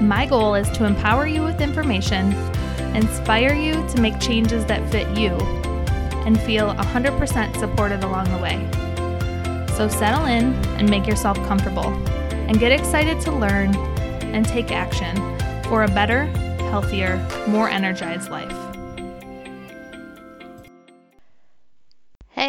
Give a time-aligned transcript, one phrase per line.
[0.00, 2.32] My goal is to empower you with information,
[2.94, 5.30] inspire you to make changes that fit you,
[6.24, 8.56] and feel 100% supported along the way.
[9.76, 11.86] So settle in and make yourself comfortable,
[12.30, 13.74] and get excited to learn
[14.22, 15.16] and take action
[15.64, 16.26] for a better,
[16.70, 17.16] healthier,
[17.48, 18.67] more energized life.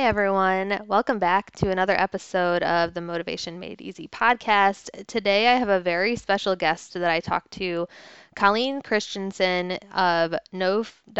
[0.09, 4.89] Everyone, welcome back to another episode of the Motivation Made Easy podcast.
[5.05, 7.87] Today I have a very special guest that I talked to,
[8.35, 11.15] Colleen Christensen of no.food.rules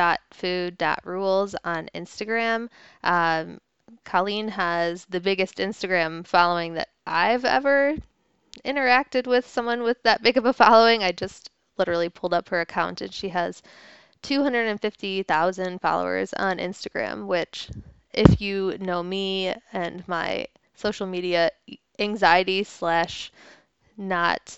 [1.64, 2.68] on Instagram.
[3.04, 3.62] Um,
[4.06, 7.94] Colleen has the biggest Instagram following that I've ever
[8.66, 11.04] interacted with someone with that big of a following.
[11.04, 13.62] I just literally pulled up her account and she has
[14.24, 17.70] 250,000 followers on Instagram, which
[18.20, 21.52] if you know me and my social media
[22.00, 23.32] anxiety slash
[23.98, 24.58] not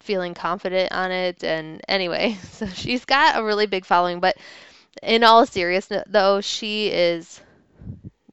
[0.00, 4.36] feeling confident on it and anyway so she's got a really big following but
[5.02, 7.40] in all seriousness though she is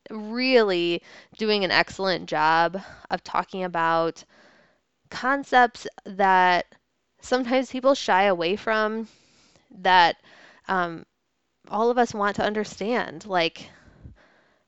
[0.10, 1.02] really
[1.38, 2.82] doing an excellent job
[3.12, 4.24] of talking about
[5.10, 6.66] concepts that
[7.22, 9.08] sometimes people shy away from
[9.80, 10.18] that
[10.68, 11.06] um,
[11.70, 13.70] all of us want to understand like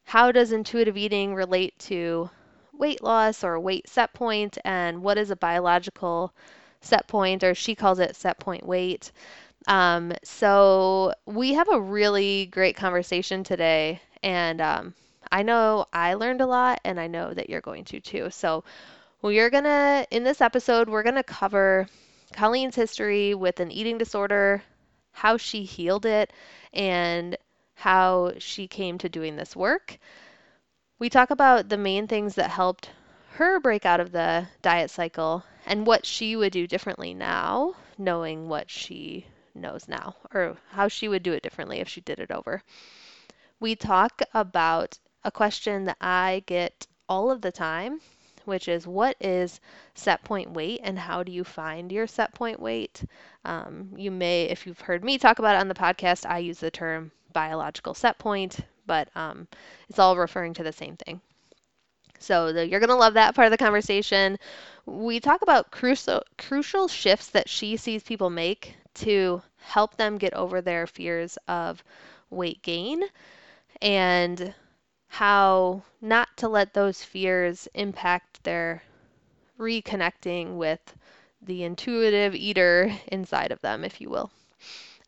[0.10, 2.28] how does intuitive eating relate to
[2.74, 6.34] weight loss or weight set point and what is a biological
[6.82, 9.12] set point or she calls it set point weight.
[9.68, 14.96] Um, so we have a really great conversation today and um,
[15.32, 18.32] i know i learned a lot and i know that you're going to too.
[18.32, 18.64] So
[19.22, 21.86] we're gonna in this episode we're gonna cover
[22.34, 24.64] colleen's history with an eating disorder
[25.12, 26.34] how she healed it
[26.74, 27.38] and
[27.80, 29.98] how she came to doing this work.
[31.00, 32.90] We talk about the main things that helped
[33.36, 38.50] her break out of the diet cycle and what she would do differently now, knowing
[38.50, 42.32] what she knows now, or how she would do it differently if she did it
[42.32, 42.62] over.
[43.62, 48.02] We talk about a question that I get all of the time,
[48.44, 49.62] which is what is
[49.94, 53.04] set point weight and how do you find your set point weight?
[53.46, 56.60] Um, you may, if you've heard me talk about it on the podcast, I use
[56.60, 59.48] the term biological set point, but um,
[59.90, 61.22] it's all referring to the same thing.
[62.20, 64.38] So the, you're going to love that part of the conversation.
[64.86, 70.34] We talk about crucial crucial shifts that she sees people make to help them get
[70.34, 71.84] over their fears of
[72.30, 73.04] weight gain
[73.82, 74.54] and
[75.08, 78.84] how not to let those fears impact their
[79.58, 80.80] reconnecting with
[81.42, 84.32] the intuitive eater inside of them, if you will.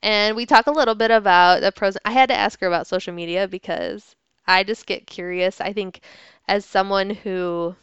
[0.04, 1.98] And we talk a little bit about the pros.
[2.06, 4.16] I had to ask her about social media because
[4.48, 5.62] I just get curious.
[5.62, 6.02] I think
[6.48, 7.76] as someone who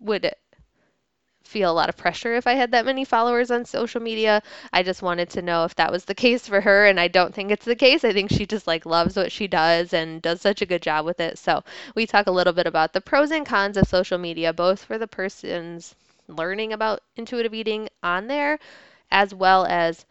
[0.00, 0.34] would
[1.42, 4.40] feel a lot of pressure if I had that many followers on social media.
[4.72, 7.34] I just wanted to know if that was the case for her and I don't
[7.34, 8.04] think it's the case.
[8.04, 11.04] I think she just like loves what she does and does such a good job
[11.06, 11.38] with it.
[11.38, 11.64] So,
[11.94, 14.96] we talk a little bit about the pros and cons of social media both for
[14.98, 15.94] the person's
[16.28, 18.58] learning about intuitive eating on there
[19.10, 20.04] as well as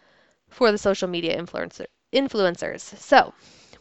[0.58, 2.82] for the social media influencer influencers.
[2.82, 3.32] So,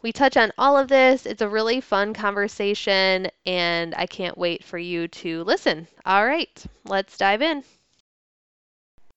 [0.02, 1.25] we touch on all of this.
[1.25, 5.88] It's a really fun conversation, and I can't wait for you to listen.
[6.05, 7.64] All right, let's dive in.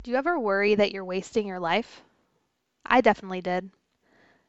[0.03, 2.01] Do you ever worry that you're wasting your life?
[2.85, 3.69] I definitely did.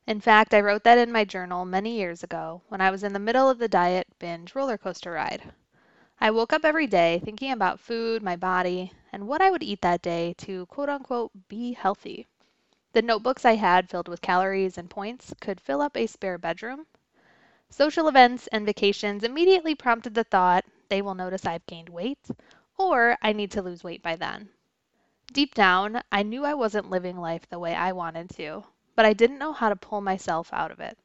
[0.07, 3.13] In fact, I wrote that in my journal many years ago when I was in
[3.13, 5.53] the middle of the diet binge roller coaster ride.
[6.21, 9.83] I woke up every day thinking about food, my body, and what I would eat
[9.83, 12.29] that day to quote unquote be healthy.
[12.93, 16.87] The notebooks I had filled with calories and points could fill up a spare bedroom.
[17.69, 22.19] Social events and vacations immediately prompted the thought they will notice I've gained weight,
[22.77, 24.49] or I need to lose weight by then.
[25.33, 28.65] Deep down, I knew I wasn't living life the way I wanted to,
[28.97, 30.99] but I didn't know how to pull myself out of it.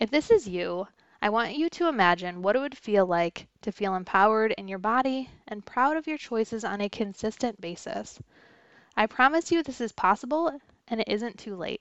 [0.00, 0.88] If this is you,
[1.20, 4.78] I want you to imagine what it would feel like to feel empowered in your
[4.78, 8.18] body and proud of your choices on a consistent basis.
[8.96, 10.58] I promise you this is possible
[10.90, 11.80] and it isn't too late.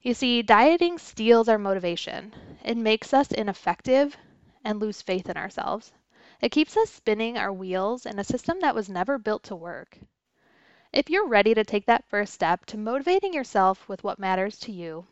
[0.00, 2.34] You see, dieting steals our motivation.
[2.64, 4.16] It makes us ineffective
[4.64, 5.92] and lose faith in ourselves.
[6.40, 9.98] It keeps us spinning our wheels in a system that was never built to work.
[10.92, 14.72] If you're ready to take that first step to motivating yourself with what matters to
[14.72, 15.06] you,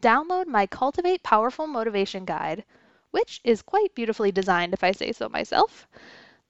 [0.00, 2.64] download my Cultivate Powerful Motivation Guide
[3.16, 5.88] which is quite beautifully designed if I say so myself,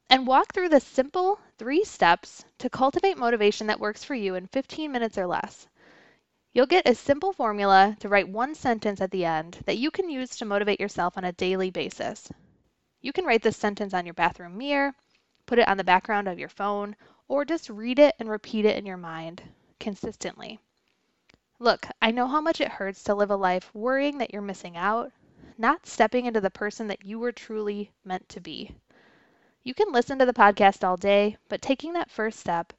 [0.09, 4.47] and walk through the simple three steps to cultivate motivation that works for you in
[4.47, 5.67] 15 minutes or less.
[6.57, 10.09] You'll get a simple formula to write one sentence at the end that you can
[10.09, 12.31] use to motivate yourself on a daily basis.
[12.99, 14.95] You can write this sentence on your bathroom mirror,
[15.45, 16.95] put it on the background of your phone,
[17.27, 19.43] or just read it and repeat it in your mind
[19.79, 20.59] consistently.
[21.59, 24.75] Look, I know how much it hurts to live a life worrying that you're missing
[24.75, 25.11] out,
[25.59, 28.71] not stepping into the person that you were truly meant to be.
[29.61, 32.73] You can listen to the podcast all day, but taking that first step,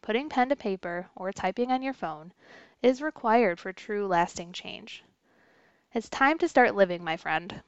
[0.00, 2.32] putting pen to paper or typing on your phone,
[2.82, 5.04] is required for true lasting change.
[5.92, 7.62] It's time to start living, my friend.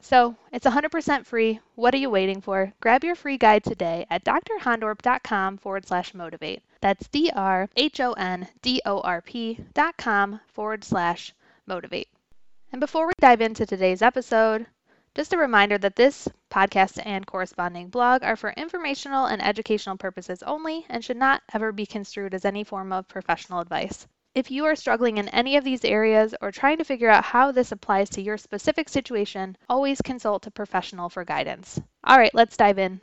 [0.00, 1.58] So, it's 100% free.
[1.74, 2.72] What are you waiting for?
[2.80, 6.62] Grab your free guide today at drhondorp.com forward slash motivate.
[6.80, 11.34] That's D R H O N D O R P dot com forward slash
[11.66, 12.08] motivate.
[12.70, 14.66] And before we dive into today's episode,
[15.14, 20.44] just a reminder that this podcast and corresponding blog are for informational and educational purposes
[20.44, 24.06] only and should not ever be construed as any form of professional advice.
[24.38, 27.50] If you are struggling in any of these areas or trying to figure out how
[27.50, 31.80] this applies to your specific situation, always consult a professional for guidance.
[32.04, 33.00] All right, let's dive in.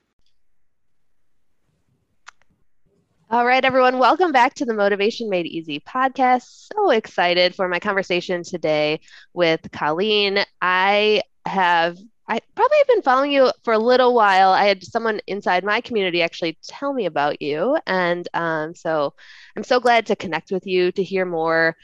[3.29, 6.69] All right, everyone, welcome back to the Motivation Made Easy podcast.
[6.73, 9.01] So excited for my conversation today
[9.33, 10.39] with Colleen.
[10.61, 14.49] I have I probably have been following you for a little while.
[14.49, 17.77] I had someone inside my community actually tell me about you.
[17.85, 19.13] And um, so
[19.55, 21.75] I'm so glad to connect with you to hear more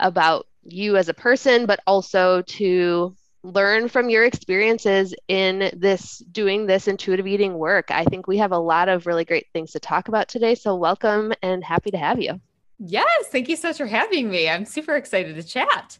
[0.00, 6.66] about you as a person, but also to learn from your experiences in this doing
[6.66, 7.90] this intuitive eating work.
[7.90, 10.54] I think we have a lot of really great things to talk about today.
[10.54, 12.40] So, welcome and happy to have you.
[12.78, 14.48] Yes, thank you so much for having me.
[14.48, 15.98] I'm super excited to chat.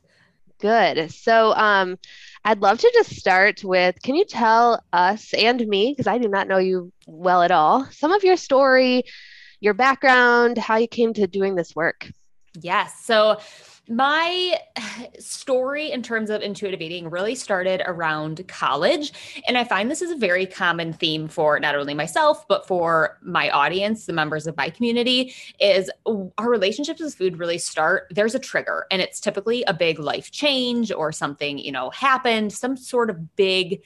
[0.61, 1.11] Good.
[1.11, 1.99] So, um,
[2.45, 6.29] I'd love to just start with can you tell us and me, because I do
[6.29, 9.05] not know you well at all, some of your story,
[9.61, 12.11] your background, how you came to doing this work?
[12.61, 13.05] Yes.
[13.05, 13.39] So,
[13.91, 14.57] my
[15.19, 19.13] story in terms of intuitive eating really started around college.
[19.49, 23.19] And I find this is a very common theme for not only myself, but for
[23.21, 28.37] my audience, the members of my community, is our relationships with food really start, there's
[28.37, 28.87] a trigger.
[28.93, 33.35] And it's typically a big life change or something, you know, happened, some sort of
[33.35, 33.83] big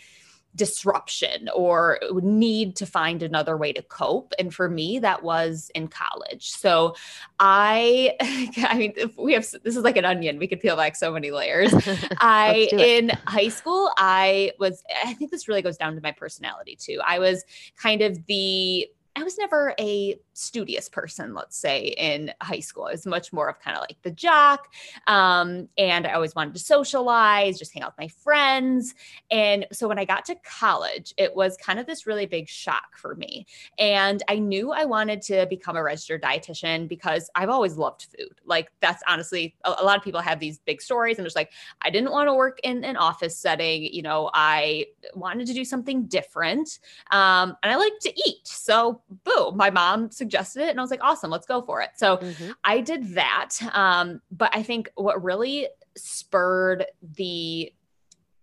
[0.57, 4.33] disruption or need to find another way to cope.
[4.39, 6.51] And for me that was in college.
[6.51, 6.95] So
[7.41, 8.17] i
[8.69, 10.39] i mean if we have this is like an onion.
[10.39, 11.73] We could peel back so many layers.
[12.21, 16.77] I in high school i was i think this really goes down to my personality
[16.77, 17.01] too.
[17.05, 17.45] I was
[17.77, 22.85] kind of the I was never a studious person, let's say, in high school.
[22.85, 24.73] I was much more of kind of like the jock.
[25.07, 28.95] Um, and I always wanted to socialize, just hang out with my friends.
[29.31, 32.97] And so when I got to college, it was kind of this really big shock
[32.97, 33.47] for me.
[33.79, 38.35] And I knew I wanted to become a registered dietitian because I've always loved food.
[38.45, 41.19] Like, that's honestly, a, a lot of people have these big stories.
[41.19, 43.85] And it's like, I didn't want to work in an office setting.
[43.85, 46.81] You know, I wanted to do something different.
[47.13, 48.47] Um, and I like to eat.
[48.47, 51.91] So boom, my mom suggested it and I was like, awesome, let's go for it.
[51.97, 52.53] So mm-hmm.
[52.65, 53.51] I did that.
[53.73, 57.73] Um, but I think what really spurred the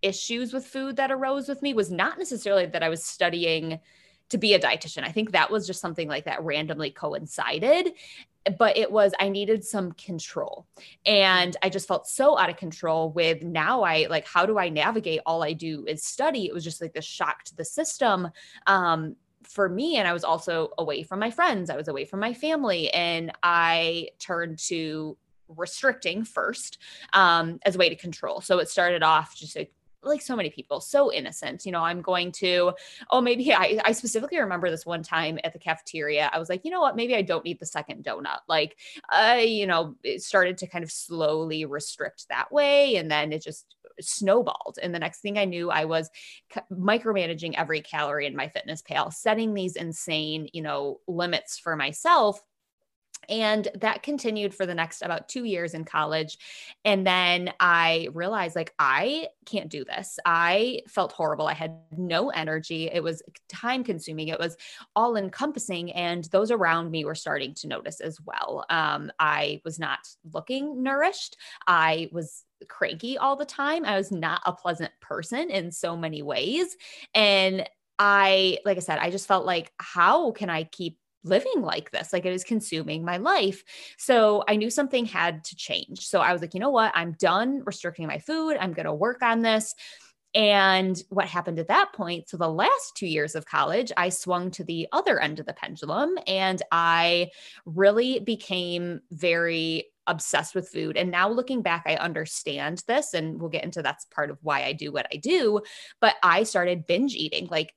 [0.01, 3.79] issues with food that arose with me was not necessarily that I was studying
[4.29, 5.03] to be a dietitian.
[5.03, 7.93] I think that was just something like that randomly coincided.
[8.57, 10.65] But it was, I needed some control.
[11.05, 14.69] And I just felt so out of control with now I like, how do I
[14.69, 15.19] navigate?
[15.27, 16.45] All I do is study.
[16.45, 18.29] It was just like the shock to the system.
[18.65, 19.15] Um,
[19.51, 22.33] for me and i was also away from my friends i was away from my
[22.33, 25.17] family and i turned to
[25.57, 26.77] restricting first
[27.11, 29.71] um, as a way to control so it started off just like
[30.03, 31.65] like so many people, so innocent.
[31.65, 32.73] You know, I'm going to,
[33.09, 36.29] oh, maybe I, I specifically remember this one time at the cafeteria.
[36.31, 38.39] I was like, you know what, maybe I don't need the second donut.
[38.47, 38.77] Like,
[39.09, 42.95] I, you know, it started to kind of slowly restrict that way.
[42.95, 44.77] And then it just snowballed.
[44.81, 46.09] And the next thing I knew, I was
[46.71, 52.39] micromanaging every calorie in MyFitnessPal, setting these insane, you know, limits for myself
[53.31, 56.37] And that continued for the next about two years in college.
[56.85, 60.19] And then I realized, like, I can't do this.
[60.25, 61.47] I felt horrible.
[61.47, 62.89] I had no energy.
[62.91, 64.57] It was time consuming, it was
[64.95, 65.91] all encompassing.
[65.93, 68.65] And those around me were starting to notice as well.
[68.69, 69.99] Um, I was not
[70.33, 71.37] looking nourished.
[71.65, 73.85] I was cranky all the time.
[73.85, 76.75] I was not a pleasant person in so many ways.
[77.15, 81.91] And I, like I said, I just felt like, how can I keep living like
[81.91, 82.13] this.
[82.13, 83.63] Like it is consuming my life.
[83.97, 86.07] So I knew something had to change.
[86.07, 86.91] So I was like, you know what?
[86.95, 88.57] I'm done restricting my food.
[88.59, 89.75] I'm going to work on this.
[90.33, 92.29] And what happened at that point?
[92.29, 95.53] So, the last two years of college, I swung to the other end of the
[95.53, 97.31] pendulum and I
[97.65, 100.95] really became very obsessed with food.
[100.95, 104.63] And now looking back, I understand this, and we'll get into that's part of why
[104.63, 105.61] I do what I do.
[105.99, 107.73] But I started binge eating like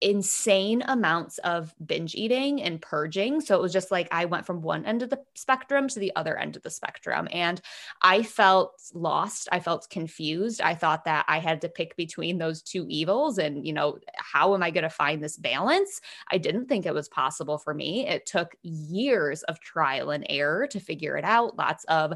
[0.00, 3.40] insane amounts of binge eating and purging.
[3.40, 6.12] So it was just like I went from one end of the spectrum to the
[6.14, 7.28] other end of the spectrum.
[7.32, 7.60] And
[8.00, 9.48] I felt lost.
[9.50, 10.60] I felt confused.
[10.60, 13.38] I thought that I had to pick between those two evils.
[13.38, 16.00] And, you know, how am I going to find this balance?
[16.30, 18.06] I didn't think it was possible for me.
[18.06, 22.14] It took years of trial and error to figure it out, lots of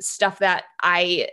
[0.00, 1.28] stuff that I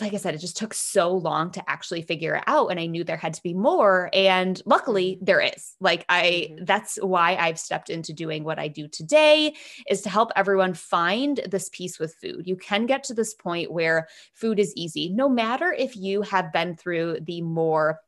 [0.00, 2.68] like I said, it just took so long to actually figure it out.
[2.68, 4.10] And I knew there had to be more.
[4.12, 5.24] And luckily mm-hmm.
[5.24, 5.74] there is.
[5.80, 6.64] Like I mm-hmm.
[6.64, 9.54] that's why I've stepped into doing what I do today
[9.88, 12.46] is to help everyone find this peace with food.
[12.46, 16.52] You can get to this point where food is easy, no matter if you have
[16.52, 18.00] been through the more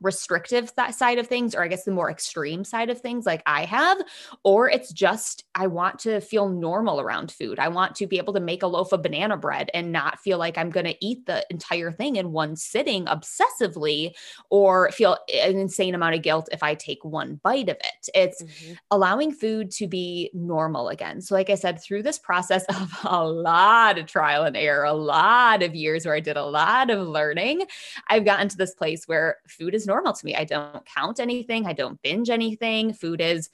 [0.00, 3.64] restrictive side of things, or I guess the more extreme side of things, like I
[3.64, 3.98] have,
[4.42, 7.58] or it's just I want to feel normal around food.
[7.58, 10.38] I want to be able to make a loaf of banana bread and not feel
[10.38, 14.12] like I'm going to eat the entire thing in one sitting obsessively,
[14.50, 18.08] or feel an insane amount of guilt if I take one bite of it.
[18.14, 18.74] It's mm-hmm.
[18.90, 21.20] allowing food to be normal again.
[21.20, 24.92] So, like I said, through this process of a lot of trial and error, a
[24.92, 27.62] lot of years where I did a lot of learning,
[28.08, 30.34] I've gotten to this place where food is normal to me.
[30.34, 32.92] I don't count anything, I don't binge anything.
[32.92, 33.50] Food is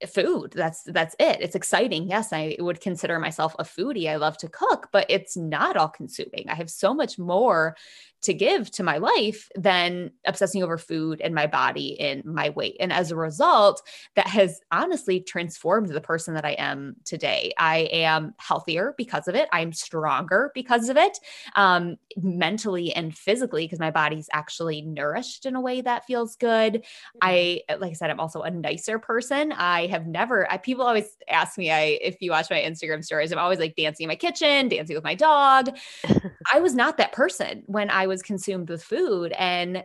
[0.00, 0.52] eh, food.
[0.54, 1.40] That's that's it.
[1.40, 2.08] It's exciting.
[2.08, 4.08] Yes i would consider myself a foodie.
[4.08, 6.46] I love to cook but it's not all consuming.
[6.48, 7.76] I have so much more
[8.22, 12.76] to give to my life than obsessing over food and my body and my weight.
[12.80, 13.80] And as a result,
[14.16, 17.52] that has honestly transformed the person that I am today.
[17.58, 19.48] I am healthier because of it.
[19.52, 21.18] I'm stronger because of it,
[21.54, 26.84] um, mentally and physically, because my body's actually nourished in a way that feels good.
[27.22, 29.52] I, like I said, I'm also a nicer person.
[29.52, 33.30] I have never, I, people always ask me, I, if you watch my Instagram stories,
[33.30, 35.76] I'm always like dancing in my kitchen, dancing with my dog.
[36.52, 39.32] I was not that person when I was consumed with food.
[39.32, 39.84] And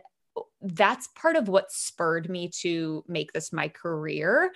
[0.60, 4.50] that's part of what spurred me to make this my career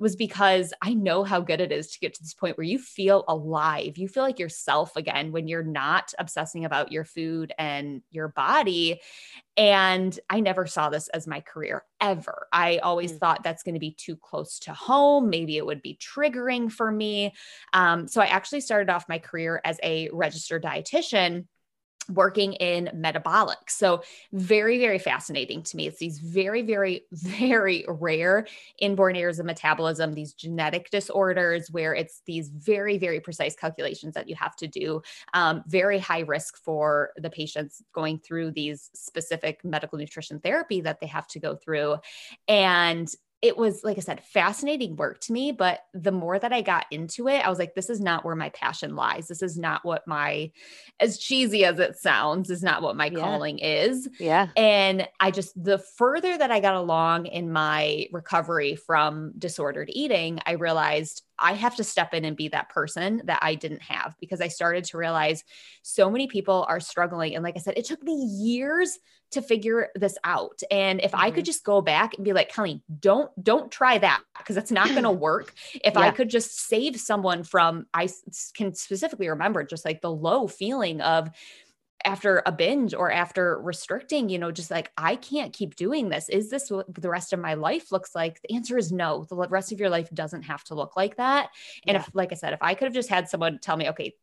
[0.00, 2.78] was because I know how good it is to get to this point where you
[2.78, 3.98] feel alive.
[3.98, 9.02] You feel like yourself again when you're not obsessing about your food and your body.
[9.58, 12.48] And I never saw this as my career ever.
[12.50, 13.18] I always mm.
[13.18, 15.28] thought that's going to be too close to home.
[15.28, 17.34] Maybe it would be triggering for me.
[17.74, 21.44] Um, so I actually started off my career as a registered dietitian
[22.10, 23.70] working in metabolic.
[23.70, 24.02] So,
[24.32, 25.86] very, very fascinating to me.
[25.86, 28.46] It's these very, very, very rare
[28.78, 34.28] inborn errors of metabolism, these genetic disorders where it's these very, very precise calculations that
[34.28, 35.02] you have to do.
[35.34, 41.00] Um, very high risk for the patients going through these specific medical nutrition therapy that
[41.00, 41.96] they have to go through.
[42.48, 43.08] And
[43.42, 45.52] it was like I said, fascinating work to me.
[45.52, 48.36] But the more that I got into it, I was like, this is not where
[48.36, 49.28] my passion lies.
[49.28, 50.52] This is not what my,
[50.98, 53.18] as cheesy as it sounds, is not what my yeah.
[53.18, 54.08] calling is.
[54.18, 54.48] Yeah.
[54.56, 60.40] And I just, the further that I got along in my recovery from disordered eating,
[60.44, 64.14] I realized I have to step in and be that person that I didn't have
[64.20, 65.42] because I started to realize
[65.82, 67.34] so many people are struggling.
[67.34, 68.98] And like I said, it took me years
[69.32, 70.60] to figure this out.
[70.70, 71.20] And if mm-hmm.
[71.20, 71.44] I could mm-hmm.
[71.44, 75.04] just go back and be like, Kelly, don't, don't try that because it's not going
[75.04, 75.54] to work.
[75.74, 76.00] If yeah.
[76.00, 78.08] I could just save someone from, I
[78.54, 81.30] can specifically remember just like the low feeling of,
[82.04, 86.28] after a binge or after restricting, you know, just like, I can't keep doing this.
[86.28, 88.40] Is this what the rest of my life looks like?
[88.42, 89.24] The answer is no.
[89.28, 91.50] The rest of your life doesn't have to look like that.
[91.86, 92.00] And yeah.
[92.00, 94.14] if, like I said, if I could have just had someone tell me, okay,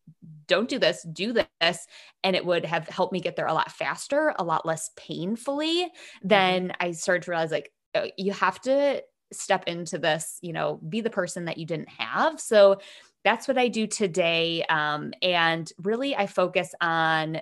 [0.47, 1.87] don't do this, do this,
[2.23, 5.83] and it would have helped me get there a lot faster, a lot less painfully,
[5.83, 6.27] mm-hmm.
[6.27, 10.79] then I started to realize like, uh, you have to step into this, you know,
[10.87, 12.39] be the person that you didn't have.
[12.39, 12.79] So,
[13.23, 14.63] that's what I do today.
[14.69, 17.41] Um, and really, I focus on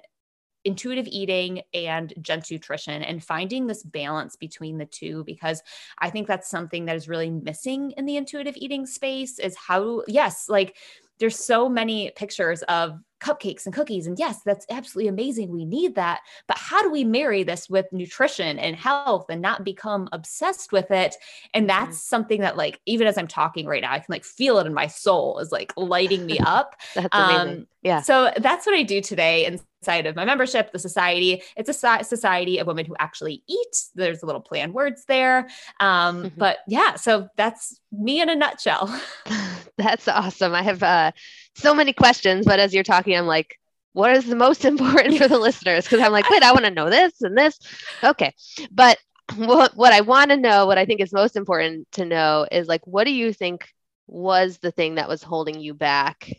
[0.66, 5.62] intuitive eating and gentle nutrition and finding this balance between the two because
[6.00, 10.04] I think that's something that is really missing in the intuitive eating space is how
[10.08, 10.76] yes like
[11.20, 14.06] there's so many pictures of cupcakes and cookies.
[14.06, 15.50] And yes, that's absolutely amazing.
[15.52, 16.22] We need that.
[16.48, 20.92] But how do we marry this with nutrition and health and not become obsessed with
[20.92, 21.16] it?
[21.54, 21.68] And mm-hmm.
[21.68, 22.10] that's mm-hmm.
[22.10, 24.74] something that, like, even as I'm talking right now, I can like feel it in
[24.74, 26.76] my soul is like lighting me up.
[26.94, 27.68] that's amazing.
[27.86, 28.02] Yeah.
[28.02, 31.44] So that's what I do today inside of my membership, the society.
[31.56, 33.78] It's a society of women who actually eat.
[33.94, 35.50] There's a little play on words there.
[35.80, 36.40] Um, mm-hmm.
[36.40, 38.88] But yeah, so that's me in a nutshell.
[39.78, 40.56] that's awesome.
[40.56, 41.12] I have uh,
[41.54, 43.60] so many questions, but as you're talking, I'm like,
[43.94, 45.86] what is the most important for the listeners?
[45.86, 47.60] Because I'm like, wait, I want to know this and this.
[48.04, 48.34] Okay.
[48.72, 48.98] But
[49.36, 52.68] what, what I want to know, what I think is most important to know is
[52.68, 53.70] like, what do you think
[54.08, 56.32] was the thing that was holding you back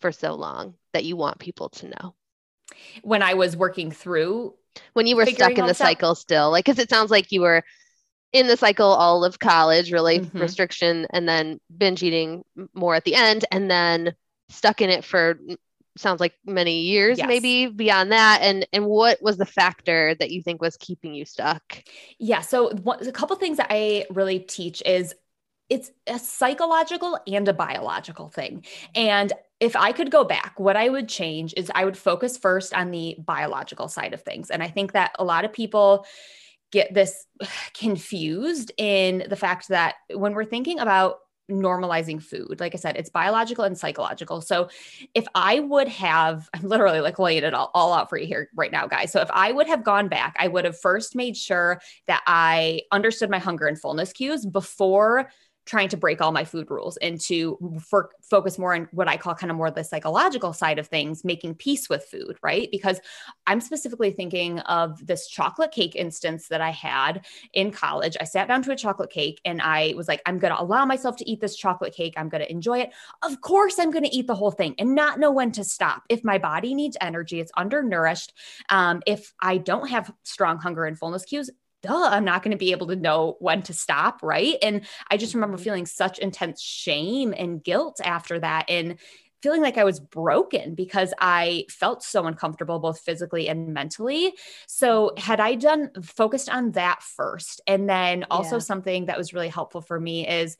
[0.00, 2.14] for so long that you want people to know?
[3.02, 4.54] When I was working through
[4.92, 7.64] when you were stuck in the cycle still, like, because it sounds like you were
[8.32, 10.38] in the cycle all of college, really mm-hmm.
[10.38, 14.14] restriction, and then binge eating more at the end, and then
[14.48, 15.38] stuck in it for
[15.96, 17.26] sounds like many years yes.
[17.26, 21.24] maybe beyond that and and what was the factor that you think was keeping you
[21.24, 21.82] stuck
[22.18, 25.14] yeah so one, a couple things that i really teach is
[25.68, 28.64] it's a psychological and a biological thing
[28.94, 32.74] and if I could go back, what I would change is I would focus first
[32.74, 34.50] on the biological side of things.
[34.50, 36.06] And I think that a lot of people
[36.72, 37.26] get this
[37.74, 41.18] confused in the fact that when we're thinking about
[41.50, 42.60] normalizing food.
[42.60, 44.40] Like I said, it's biological and psychological.
[44.40, 44.68] So
[45.14, 48.48] if I would have, I'm literally like laying it all, all out for you here
[48.54, 49.12] right now, guys.
[49.12, 52.82] So if I would have gone back, I would have first made sure that I
[52.92, 55.30] understood my hunger and fullness cues before
[55.70, 59.16] trying to break all my food rules and to for, focus more on what I
[59.16, 62.68] call kind of more the psychological side of things, making peace with food, right?
[62.72, 62.98] Because
[63.46, 68.16] I'm specifically thinking of this chocolate cake instance that I had in college.
[68.20, 70.84] I sat down to a chocolate cake and I was like, I'm going to allow
[70.84, 72.14] myself to eat this chocolate cake.
[72.16, 72.90] I'm going to enjoy it.
[73.22, 76.02] Of course, I'm going to eat the whole thing and not know when to stop.
[76.08, 78.32] If my body needs energy, it's undernourished.
[78.70, 81.48] Um, if I don't have strong hunger and fullness cues,
[81.82, 84.22] duh, I'm not going to be able to know when to stop.
[84.22, 84.56] Right.
[84.62, 85.64] And I just remember mm-hmm.
[85.64, 88.66] feeling such intense shame and guilt after that.
[88.68, 88.98] And
[89.42, 94.34] feeling like I was broken because I felt so uncomfortable, both physically and mentally.
[94.66, 98.60] So, had I done focused on that first, and then also yeah.
[98.60, 100.58] something that was really helpful for me is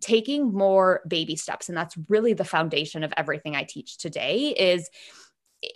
[0.00, 1.68] taking more baby steps.
[1.68, 4.88] And that's really the foundation of everything I teach today is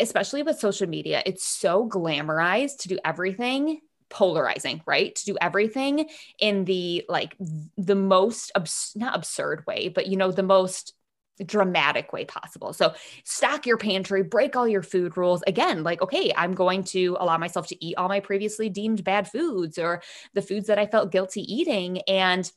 [0.01, 5.15] especially with social media, it's so glamorized to do everything polarizing, right?
[5.15, 7.37] To do everything in the like
[7.77, 10.93] the most abs- not absurd way, but you know, the most
[11.45, 12.73] dramatic way possible.
[12.73, 15.43] So stack your pantry, break all your food rules.
[15.47, 19.29] Again, like, okay, I'm going to allow myself to eat all my previously deemed bad
[19.31, 20.03] foods or
[20.35, 22.01] the foods that I felt guilty eating.
[22.09, 22.51] And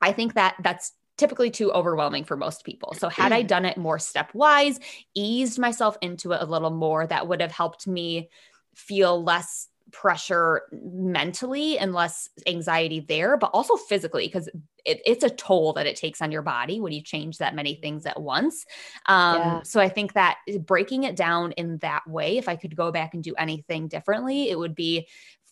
[0.00, 2.94] I think that that's typically too overwhelming for most people.
[2.94, 3.46] So had I mm.
[3.46, 4.80] done it more stepwise,
[5.14, 8.30] eased myself into it a little more, that would have helped me
[8.74, 14.48] feel less pressure mentally and less anxiety there, but also physically, because
[14.84, 17.74] it, it's a toll that it takes on your body when you change that many
[17.74, 18.64] things at once.
[19.06, 19.62] Um, yeah.
[19.62, 23.14] So I think that breaking it down in that way, if I could go back
[23.14, 25.08] and do anything differently, it would be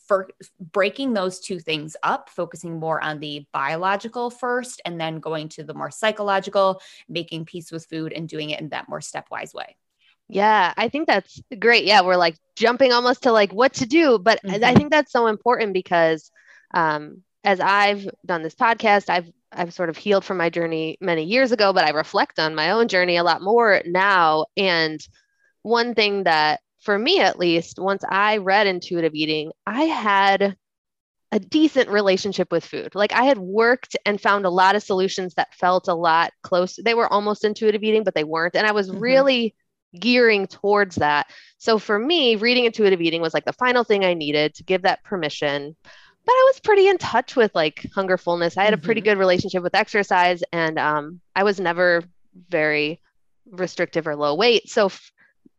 [0.06, 5.50] for breaking those two things up, focusing more on the biological first, and then going
[5.50, 9.52] to the more psychological, making peace with food and doing it in that more stepwise
[9.52, 9.76] way.
[10.28, 11.84] Yeah, I think that's great.
[11.84, 14.62] Yeah, we're like jumping almost to like what to do, but mm-hmm.
[14.62, 16.30] I think that's so important because
[16.74, 21.24] um, as I've done this podcast, I've I've sort of healed from my journey many
[21.24, 24.44] years ago, but I reflect on my own journey a lot more now.
[24.58, 25.00] And
[25.62, 30.56] one thing that for me at least, once I read intuitive eating, I had
[31.32, 32.94] a decent relationship with food.
[32.94, 36.78] Like I had worked and found a lot of solutions that felt a lot close.
[36.82, 38.56] They were almost intuitive eating, but they weren't.
[38.56, 39.00] And I was mm-hmm.
[39.00, 39.54] really
[39.98, 41.30] gearing towards that.
[41.58, 44.82] So for me, reading intuitive eating was like the final thing I needed to give
[44.82, 45.76] that permission.
[46.24, 48.56] But I was pretty in touch with like hunger fullness.
[48.56, 48.82] I had mm-hmm.
[48.82, 49.10] a pretty mm-hmm.
[49.10, 52.02] good relationship with exercise and um, I was never
[52.48, 53.00] very
[53.50, 54.68] restrictive or low weight.
[54.68, 55.12] So f-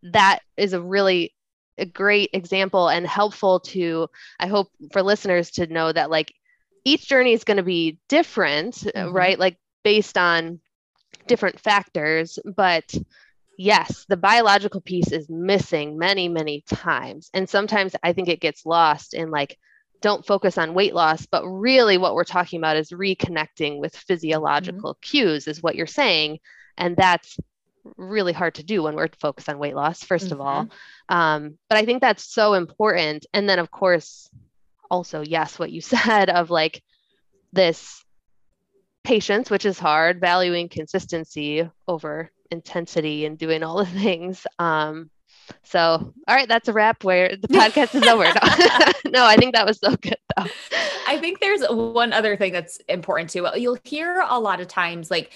[0.04, 1.34] that is a really
[1.78, 6.34] a great example and helpful to I hope for listeners to know that like
[6.86, 9.16] each journey is going to be different, mm-hmm.
[9.16, 9.40] right?
[9.40, 10.60] Like based on
[11.28, 12.94] different factors, but
[13.60, 17.30] yes, the biological piece is missing many, many times.
[17.34, 19.58] And sometimes I think it gets lost in like,
[20.02, 24.94] don't focus on weight loss, but really what we're talking about is reconnecting with physiological
[24.94, 25.02] mm-hmm.
[25.02, 26.40] cues, is what you're saying.
[26.78, 27.38] And that's
[27.98, 30.34] really hard to do when we're focused on weight loss 1st mm-hmm.
[30.34, 31.16] of all mm-hmm.
[31.16, 34.30] um, but i think that's so important and then of course
[34.92, 36.84] also yes what you said of like
[37.54, 38.04] this
[39.06, 45.10] patience which is hard valuing consistency over intensity and doing all the things um,
[45.64, 48.26] so all right that's a wrap where the podcast is over.
[49.12, 50.46] No i think that was so good though.
[51.08, 53.48] I think there's one other thing that's important too.
[53.56, 55.34] You'll hear a lot of times like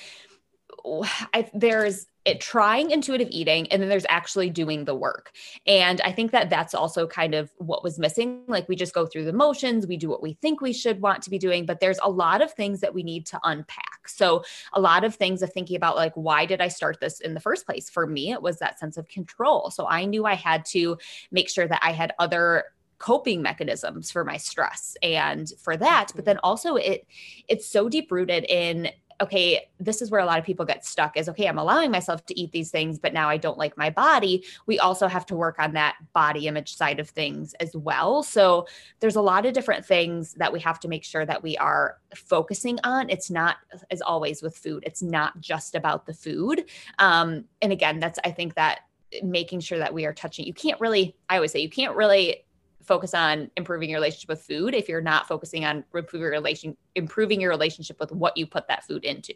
[1.34, 5.32] I, there's it trying intuitive eating and then there's actually doing the work.
[5.66, 8.44] And i think that that's also kind of what was missing.
[8.48, 11.24] Like we just go through the motions we do what we think we should want
[11.24, 14.44] to be doing but there's a lot of things that we need to unpack so
[14.74, 17.40] a lot of things of thinking about like why did i start this in the
[17.40, 17.90] first place?
[17.90, 19.70] For me it was that sense of control.
[19.72, 20.98] So i knew i had to
[21.32, 22.66] make sure that i had other
[23.00, 26.26] coping mechanisms for my stress and for that but mm-hmm.
[26.26, 27.06] then also it
[27.50, 28.90] it's so deep rooted in
[29.22, 32.26] okay, this is where a lot of people get stuck is okay, I'm allowing myself
[32.28, 34.44] to eat these things, but now I don't like my body.
[34.66, 38.24] We also have to work on that body image side of things as well.
[38.24, 38.68] So
[39.00, 41.98] there's a lot of different things that we have to make sure that we are
[42.16, 43.10] focusing on.
[43.10, 43.58] It's not,
[43.92, 46.66] as always with food, it's not just about the food.
[47.00, 48.82] Um, and again, that's, I think that
[49.22, 52.46] making sure that we are touching, you can't really, I always say, you can't really
[52.84, 56.78] focus on improving your relationship with food if you're not focusing on improving your relation
[56.96, 59.34] improving your relationship with what you put that food into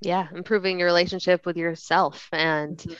[0.00, 2.94] yeah improving your relationship with yourself and mm-hmm.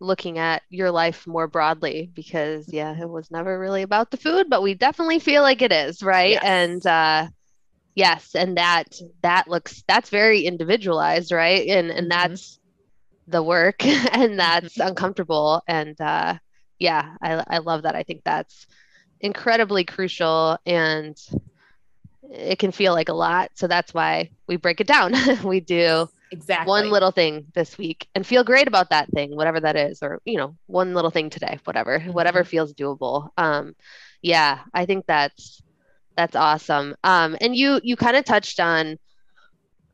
[0.00, 4.48] looking at your life more broadly because yeah it was never really about the food
[4.48, 6.42] but we definitely feel like it is right yes.
[6.44, 7.28] and uh
[7.94, 8.84] yes and that
[9.22, 12.32] that looks that's very individualized right and and mm-hmm.
[12.32, 12.58] that's
[13.28, 14.88] the work and that's mm-hmm.
[14.88, 16.34] uncomfortable and uh
[16.78, 18.66] yeah I, I love that i think that's
[19.26, 21.16] incredibly crucial and
[22.30, 23.50] it can feel like a lot.
[23.54, 25.14] So that's why we break it down.
[25.44, 29.60] we do exactly one little thing this week and feel great about that thing, whatever
[29.60, 32.12] that is, or you know, one little thing today, whatever, mm-hmm.
[32.12, 33.28] whatever feels doable.
[33.36, 33.74] Um,
[34.22, 35.62] yeah, I think that's
[36.16, 36.96] that's awesome.
[37.04, 38.98] Um, and you you kind of touched on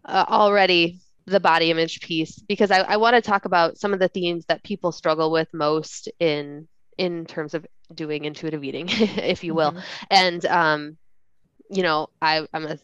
[0.05, 4.01] uh, already the body image piece because I, I want to talk about some of
[4.01, 6.67] the themes that people struggle with most in
[6.99, 9.73] in terms of doing intuitive eating, if you will.
[9.73, 10.05] Mm-hmm.
[10.11, 10.97] And um,
[11.71, 12.79] you know, I, I'm gonna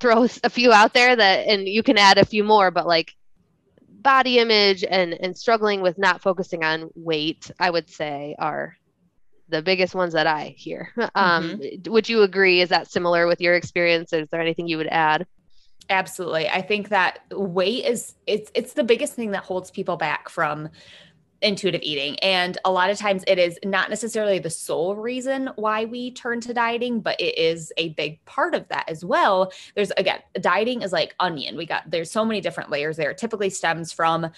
[0.00, 3.14] throw a few out there that, and you can add a few more, but like
[3.88, 8.76] body image and and struggling with not focusing on weight, I would say are
[9.48, 10.92] the biggest ones that I hear.
[11.14, 11.92] Um, mm-hmm.
[11.92, 12.60] Would you agree?
[12.60, 14.12] Is that similar with your experience?
[14.12, 15.26] Is there anything you would add?
[15.90, 16.48] Absolutely.
[16.48, 20.70] I think that weight is it's it's the biggest thing that holds people back from
[21.44, 22.18] intuitive eating.
[22.20, 26.40] And a lot of times it is not necessarily the sole reason why we turn
[26.42, 29.52] to dieting, but it is a big part of that as well.
[29.74, 31.56] There's again, dieting is like onion.
[31.56, 33.10] We got there's so many different layers there.
[33.10, 34.30] It typically stems from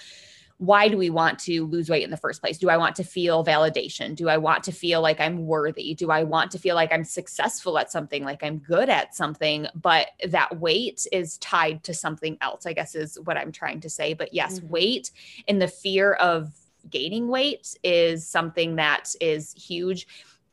[0.58, 2.56] why do we want to lose weight in the first place?
[2.56, 4.14] Do I want to feel validation?
[4.14, 5.94] Do I want to feel like I'm worthy?
[5.94, 9.66] Do I want to feel like I'm successful at something, like I'm good at something?
[9.74, 13.90] But that weight is tied to something else, I guess is what I'm trying to
[13.90, 14.14] say.
[14.14, 14.68] But yes, mm-hmm.
[14.68, 15.10] weight
[15.46, 16.52] and the fear of
[16.90, 20.06] gaining weight is something that is huge.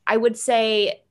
[0.07, 1.01] I would say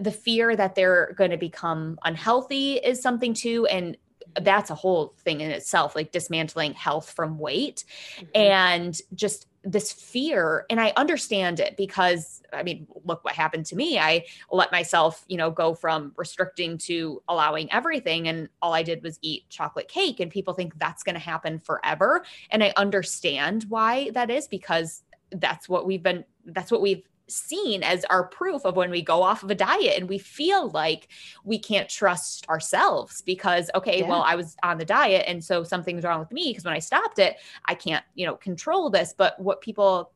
[0.00, 3.66] the fear that they're going to become unhealthy is something too.
[3.66, 3.96] And
[4.40, 7.84] that's a whole thing in itself, like dismantling health from weight
[8.16, 8.26] mm-hmm.
[8.34, 13.76] and just this fear and i understand it because i mean look what happened to
[13.76, 13.98] me.
[13.98, 19.02] I let myself you know go from restricting to allowing everything and all i did
[19.02, 23.66] was eat chocolate cake and people think that's going to happen forever and i understand
[23.68, 28.64] why that is because that's what we've been that's what we've seen as our proof
[28.64, 31.08] of when we go off of a diet and we feel like
[31.44, 34.08] we can't trust ourselves because okay yeah.
[34.08, 36.78] well i was on the diet and so something's wrong with me because when i
[36.78, 40.12] stopped it i can't you know control this but what people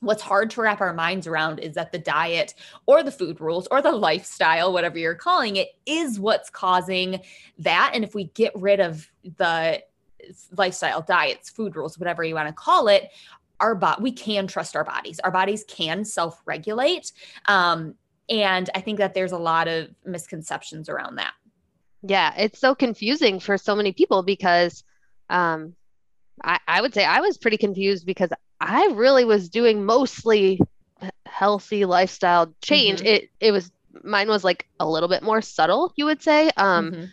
[0.00, 2.54] what's hard to wrap our minds around is that the diet
[2.86, 7.20] or the food rules or the lifestyle whatever you're calling it is what's causing
[7.58, 9.82] that and if we get rid of the
[10.56, 13.10] lifestyle diets food rules whatever you want to call it
[13.60, 17.12] our body we can trust our bodies our bodies can self-regulate
[17.46, 17.94] um,
[18.28, 21.32] and i think that there's a lot of misconceptions around that
[22.02, 24.84] yeah it's so confusing for so many people because
[25.30, 25.74] um,
[26.42, 30.60] I, I would say i was pretty confused because i really was doing mostly
[31.26, 33.08] healthy lifestyle change mm-hmm.
[33.08, 33.70] it it was
[34.02, 37.04] mine was like a little bit more subtle you would say um, mm-hmm.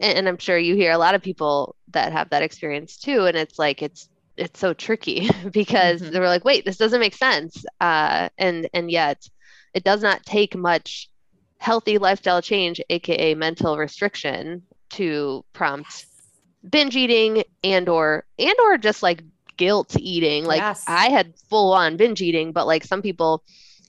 [0.00, 3.26] and, and i'm sure you hear a lot of people that have that experience too
[3.26, 6.12] and it's like it's it's so tricky because mm-hmm.
[6.12, 7.64] they were like, wait, this doesn't make sense.
[7.80, 9.28] Uh, and and yet
[9.74, 11.10] it does not take much
[11.58, 16.06] healthy lifestyle change, aka mental restriction, to prompt
[16.68, 19.22] binge eating and or and or just like
[19.56, 20.44] guilt eating.
[20.44, 20.84] Like Yes.
[20.86, 23.42] I had full on binge eating, but like some people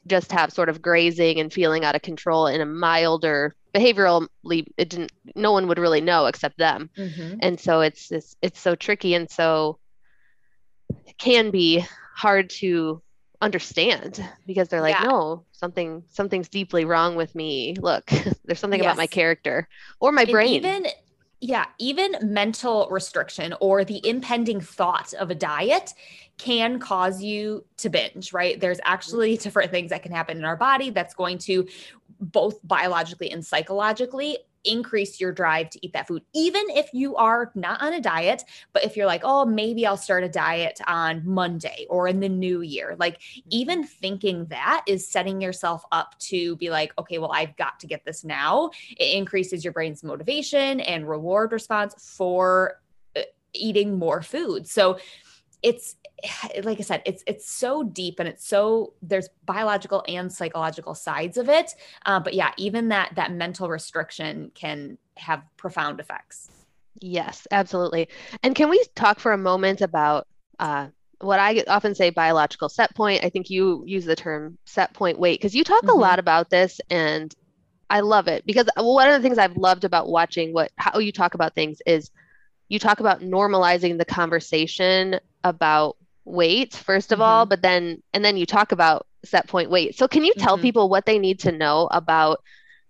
[0.07, 4.89] just have sort of grazing and feeling out of control in a milder behaviorally it
[4.89, 6.89] didn't no one would really know except them.
[6.97, 7.37] Mhm.
[7.41, 9.77] And so it's it's, it's so tricky and so
[11.17, 13.01] can be hard to
[13.41, 15.07] understand because they're like Yeah.
[15.07, 18.05] no something something's deeply wrong with me look
[18.45, 19.67] there's something about my character
[20.01, 20.87] or my And brain even
[21.41, 25.93] yeah, even mental restriction or the impending thought of a diet
[26.37, 28.59] can cause you to binge, right?
[28.59, 31.65] There's actually different things that can happen in our body that's going to
[32.19, 37.51] both biologically and psychologically increase your drive to eat that food, even if you are
[37.55, 38.43] not on a diet.
[38.73, 42.29] But if you're like, oh, maybe I'll start a diet on Monday or in the
[42.29, 47.31] new year, like even thinking that is setting yourself up to be like, okay, well,
[47.31, 48.71] I've got to get this now.
[48.91, 52.79] It increases your brain's motivation and reward response for
[53.15, 53.21] uh,
[53.53, 54.67] eating more food.
[54.67, 54.99] So
[55.61, 55.95] it's
[56.63, 61.37] like I said, it's it's so deep and it's so there's biological and psychological sides
[61.37, 61.73] of it.
[62.05, 66.51] Uh, but yeah, even that that mental restriction can have profound effects.
[67.01, 68.09] Yes, absolutely.
[68.43, 70.27] And can we talk for a moment about
[70.59, 70.87] uh,
[71.21, 73.23] what I often say biological set point?
[73.23, 75.93] I think you use the term set point weight because you talk Mhm.
[75.93, 77.33] a lot about this, and
[77.89, 81.11] I love it because one of the things I've loved about watching what how you
[81.13, 82.11] talk about things is
[82.69, 88.37] you talk about normalizing the conversation about weight first of all, but then and then
[88.37, 89.97] you talk about set point weight.
[89.97, 90.61] So can you tell Mhm.
[90.61, 92.41] people what they need to know about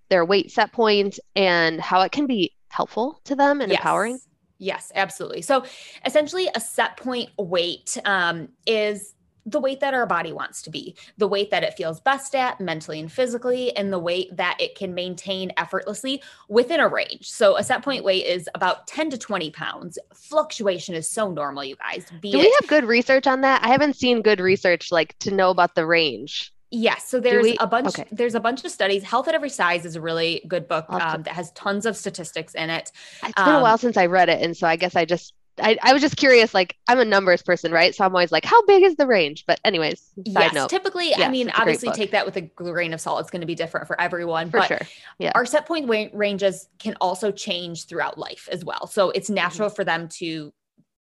[0.10, 4.13] their weight set point and how it can be helpful to them and empowering?
[4.13, 4.28] Yes.
[4.62, 5.42] Yes, absolutely.
[5.42, 5.63] So
[6.06, 9.15] essentially, a set point weight um, is
[9.50, 12.60] the weight that our body wants to be, the weight that it feels best at
[12.62, 17.30] mentally and physically, and the weight that it can maintain effortlessly within a range.
[17.30, 19.98] So a set point weight is about 10 to 20 pounds.
[20.14, 22.06] Fluctuation is so normal, you guys.
[22.22, 23.64] Be Do it we have good research on that?
[23.64, 26.54] I haven't seen good research like to know about the range.
[26.72, 27.88] Yes, so there's we- a bunch.
[27.88, 28.06] okay.
[28.12, 29.02] There's a bunch of studies.
[29.04, 31.52] Health at Every Size is a really good book I'll have to- um, that has
[31.54, 32.92] tons of statistics in it.
[33.24, 35.34] It's been a Um, while since I read it, and so I guess I just
[35.62, 36.54] I, I was just curious.
[36.54, 37.93] Like I'm a numbers person, right?
[37.93, 39.45] So I'm always like, how big is the range?
[39.45, 42.26] But anyways, side yes, note typically, Yes, I mean, it's a great obviously, take that
[42.26, 43.22] with a grain of salt.
[43.22, 44.82] It's going to be different for everyone, for but sure.
[45.19, 45.32] Yeah.
[45.36, 48.88] our set point ranges can also change throughout life as well.
[48.88, 49.17] So Mm-hmm.
[49.17, 50.54] it's natural for them to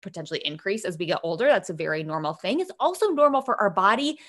[0.01, 1.45] potentially increase as we get older.
[1.47, 2.59] That's a very normal thing.
[2.59, 4.19] It's also normal for our body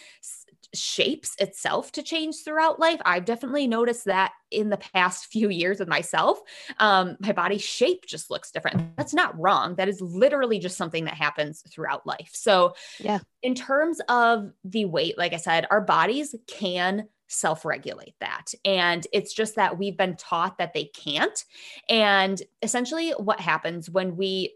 [0.77, 3.01] shapes itself to change throughout life.
[3.05, 6.41] I've definitely noticed that in the past few years with myself.
[6.79, 8.97] Um, my body shape just looks different.
[8.97, 9.77] That's not wrong.
[9.77, 12.31] That is literally just something that happens throughout life.
[12.33, 13.19] So, Yeah.
[13.43, 18.53] in terms of the weight, like I said, our bodies can self regulate that.
[18.65, 21.45] And it's just that we've been taught that they can't.
[21.89, 24.55] And essentially, what happens when we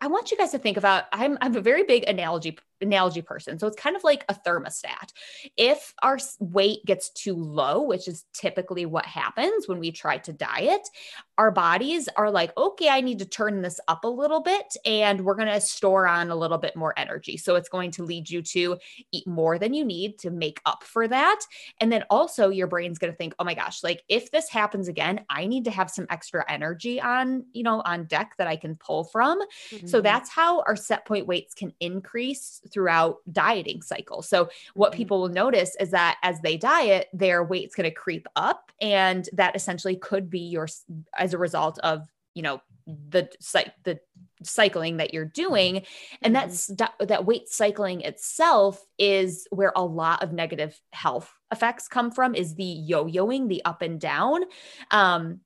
[0.00, 3.58] I want you guys to think about I'm I'm a very big analogy analogy person.
[3.58, 5.12] So it's kind of like a thermostat.
[5.56, 10.32] If our weight gets too low, which is typically what happens when we try to
[10.32, 10.88] diet,
[11.38, 15.24] our bodies are like, "Okay, I need to turn this up a little bit and
[15.24, 18.30] we're going to store on a little bit more energy." So it's going to lead
[18.30, 18.78] you to
[19.12, 21.40] eat more than you need to make up for that.
[21.80, 24.88] And then also your brain's going to think, "Oh my gosh, like if this happens
[24.88, 28.56] again, I need to have some extra energy on, you know, on deck that I
[28.56, 29.40] can pull from."
[29.84, 30.00] So Mhm.
[30.00, 34.28] that's how our set point weights can increase throughout dieting cycles.
[34.28, 34.96] So what Mhm.
[34.96, 39.28] people will notice is that as they diet, their weight's going to creep up and
[39.32, 40.68] that essentially could be your
[41.16, 43.28] as a result of, you know, the
[43.84, 43.98] the
[44.42, 45.84] cycling that you're doing
[46.22, 51.88] and that's that, that weight cycling itself is where a lot of negative health effects
[51.88, 54.42] come from is the yo-yoing the up and down
[54.90, 55.40] um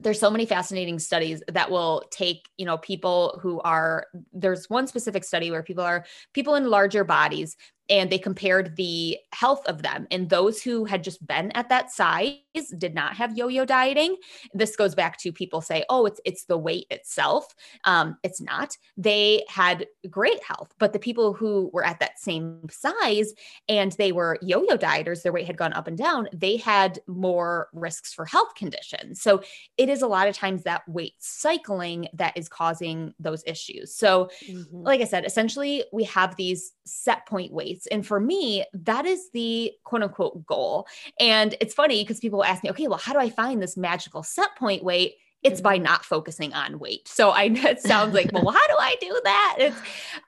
[0.00, 4.86] there's so many fascinating studies that will take you know people who are there's one
[4.86, 7.56] specific study where people are people in larger bodies
[7.88, 11.90] and they compared the health of them and those who had just been at that
[11.90, 12.36] size
[12.78, 14.16] did not have yo-yo dieting
[14.54, 18.76] this goes back to people say oh it's it's the weight itself um it's not
[18.96, 23.32] they had great health but the people who were at that same size
[23.68, 27.68] and they were yo-yo dieters their weight had gone up and down they had more
[27.72, 29.42] risks for health conditions so
[29.76, 34.28] it is a lot of times that weight cycling that is causing those issues so
[34.48, 34.66] Mhm.
[34.84, 37.86] like I said, essentially we have these set point weights.
[37.86, 40.86] And for me, that is the quote unquote goal.
[41.20, 44.22] And it's funny because people ask me, okay, well, how do I find this magical
[44.22, 45.14] set point weight?
[45.42, 45.84] It's by Mm-hmm.
[45.84, 47.08] not focusing on weight.
[47.08, 49.56] So I it sounds like, well, how do I do that?
[49.58, 49.76] It's,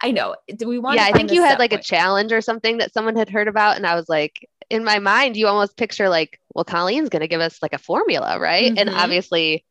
[0.03, 0.35] I know.
[0.57, 0.97] Do we want?
[0.97, 3.77] yeah, I think you had like a challenge or something that someone had heard about,
[3.77, 7.29] and I was like, in my mind, you almost picture like, well, Colleen's going to
[7.29, 8.73] give us like a formula, right?
[8.77, 8.97] And Mhm.
[8.97, 9.65] obviously,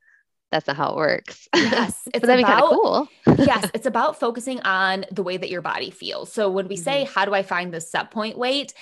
[0.51, 1.47] that's not how it works.
[1.55, 1.99] Yes.
[2.13, 3.09] but that'd be cool.
[3.39, 3.69] yes.
[3.73, 6.31] It's about focusing on the way that your body feels.
[6.31, 6.83] So when we mm-hmm.
[6.83, 8.73] say, how do I find the set point weight?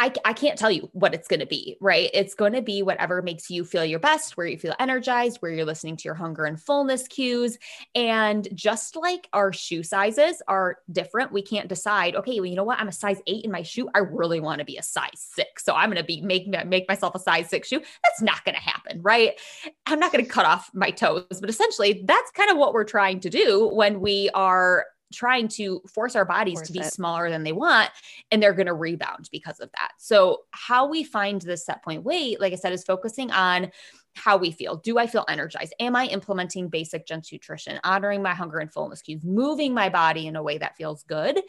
[0.00, 2.08] I, I can't tell you what it's going to be, right?
[2.14, 5.50] It's going to be whatever makes you feel your best, where you feel energized, where
[5.50, 7.58] you're listening to your hunger and fullness cues.
[7.96, 12.62] And just like our shoe sizes are different, we can't decide, okay, well, you know
[12.62, 12.78] what?
[12.78, 13.88] I'm a size eight in my shoe.
[13.92, 15.64] I really want to be a size six.
[15.64, 17.80] So I'm going to be make, make myself a size six shoe.
[18.04, 19.32] That's not going to happen, right?
[19.86, 22.84] I'm not going to cut off my toes, but essentially that's kind of what we're
[22.84, 26.92] trying to do when we are trying to force our bodies force to be it.
[26.92, 27.90] smaller than they want
[28.30, 29.92] and they're going to rebound because of that.
[29.98, 33.70] So how we find this set point weight like I said is focusing on
[34.14, 34.76] how we feel.
[34.76, 35.74] Do I feel energized?
[35.80, 40.26] Am I implementing basic gentle nutrition, honoring my hunger and fullness cues, moving my body
[40.26, 41.40] in a way that feels good?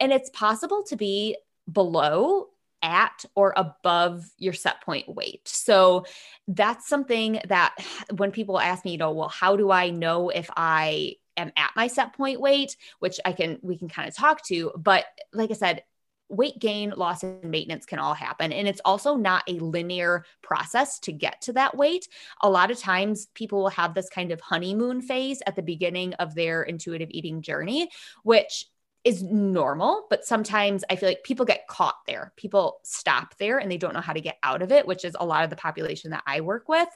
[0.00, 1.36] And it's possible to be
[1.70, 2.48] below
[2.82, 5.46] at or above your set point weight.
[5.46, 6.04] So
[6.46, 7.74] that's something that
[8.16, 11.70] when people ask me, you know, well, how do I know if I am at
[11.76, 14.72] my set point weight, which I can, we can kind of talk to.
[14.76, 15.82] But like I said,
[16.28, 18.52] weight gain, loss, and maintenance can all happen.
[18.52, 22.06] And it's also not a linear process to get to that weight.
[22.42, 26.14] A lot of times, people will have this kind of honeymoon phase at the beginning
[26.14, 27.88] of their intuitive eating journey,
[28.24, 28.66] which
[29.04, 32.32] is normal, but sometimes I feel like people get caught there.
[32.36, 35.16] People stop there and they don't know how to get out of it, which is
[35.18, 36.88] a lot of the population that I work with.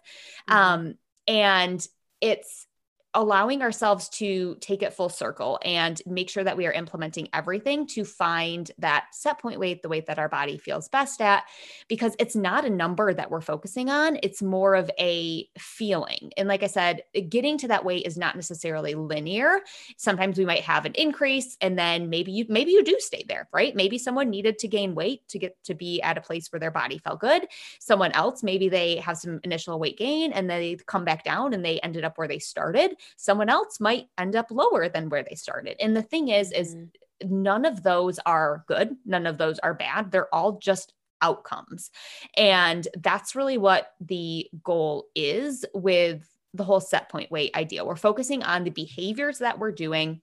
[0.51, 0.55] Mm-hmm.
[0.55, 0.95] Um,
[1.27, 1.87] and
[2.21, 2.67] it's
[3.15, 7.87] allowing ourselves to take it full circle and make sure that we are implementing everything
[7.87, 11.45] to find that set point weight, the weight that our body feels best at,
[11.89, 14.19] because it's not a number that we're focusing on.
[14.23, 16.31] It's more of a feeling.
[16.37, 19.61] And like I said, getting to that weight is not necessarily linear.
[19.99, 23.47] Sometimes we might have an increase and then maybe you maybe you do stay there,
[23.53, 23.77] right?
[23.77, 26.71] Maybe someone needed to gain weight to get to be at a place where their
[26.71, 27.47] body felt good.
[27.79, 31.63] Someone else, maybe they have some initial weight gain and they come back down and
[31.63, 35.35] they ended up where they started someone else might end up lower than where they
[35.35, 35.77] started.
[35.81, 37.43] And the thing is is mm-hmm.
[37.43, 38.97] none of those are good.
[39.05, 40.11] None of those are bad.
[40.11, 41.91] They're all just outcomes.
[42.37, 47.85] And that's really what the goal is with the whole set point weight idea.
[47.85, 50.21] We're focusing on the behaviors that we're doing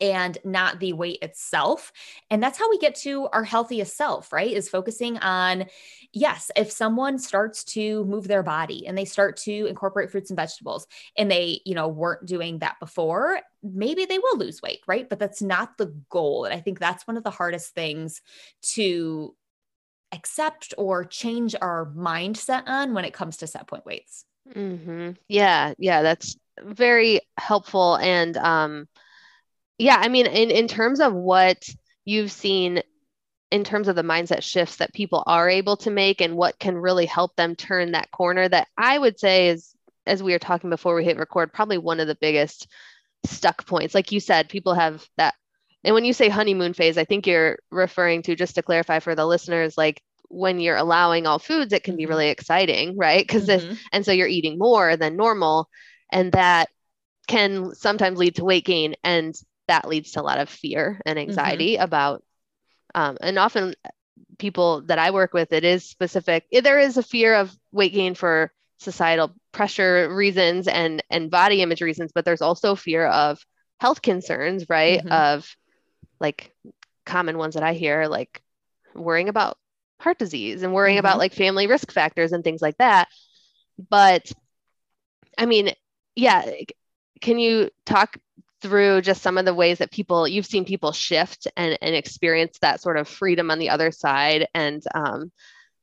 [0.00, 1.92] and not the weight itself.
[2.30, 4.50] And that's how we get to our healthiest self, right?
[4.50, 5.66] Is focusing on,
[6.12, 10.36] yes, if someone starts to move their body and they start to incorporate fruits and
[10.36, 15.08] vegetables and they, you know, weren't doing that before, maybe they will lose weight, right?
[15.08, 16.44] But that's not the goal.
[16.44, 18.22] And I think that's one of the hardest things
[18.74, 19.34] to
[20.12, 24.24] accept or change our mindset on when it comes to set point weights.
[24.54, 25.10] Mm-hmm.
[25.28, 25.74] Yeah.
[25.78, 26.02] Yeah.
[26.02, 27.96] That's very helpful.
[27.96, 28.88] And, um,
[29.78, 31.68] yeah, I mean, in, in terms of what
[32.04, 32.82] you've seen
[33.50, 36.76] in terms of the mindset shifts that people are able to make and what can
[36.76, 39.72] really help them turn that corner, that I would say is,
[40.04, 42.66] as we were talking before we hit record, probably one of the biggest
[43.24, 43.94] stuck points.
[43.94, 45.34] Like you said, people have that.
[45.84, 49.14] And when you say honeymoon phase, I think you're referring to, just to clarify for
[49.14, 52.10] the listeners, like when you're allowing all foods, it can be mm-hmm.
[52.10, 53.24] really exciting, right?
[53.24, 53.74] Because mm-hmm.
[53.92, 55.68] and so you're eating more than normal,
[56.10, 56.68] and that
[57.28, 58.94] can sometimes lead to weight gain.
[59.04, 59.34] And
[59.68, 61.28] that leads to a lot of fear and mm-hmm.
[61.28, 61.84] anxiety mm-hmm.
[61.84, 62.22] about
[62.94, 63.74] um, and often
[64.38, 68.14] people that i work with it is specific there is a fear of weight gain
[68.14, 73.38] for societal pressure reasons and and body image reasons but there's also fear of
[73.80, 75.12] health concerns right mm-hmm.
[75.12, 75.56] of
[76.20, 76.52] like
[77.04, 78.42] common ones that i hear like
[78.94, 79.58] worrying about
[80.00, 81.06] heart disease and worrying mm-hmm.
[81.06, 83.08] about like family risk factors and things like that
[83.88, 84.30] but
[85.38, 85.72] i mean
[86.14, 86.50] yeah
[87.20, 88.18] can you talk
[88.62, 92.58] through just some of the ways that people you've seen people shift and, and experience
[92.60, 95.30] that sort of freedom on the other side and um,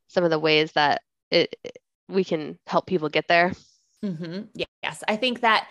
[0.08, 1.56] some of the ways that it,
[2.10, 3.54] we can help people get there
[4.04, 4.42] mm-hmm.
[4.82, 5.68] yes i think that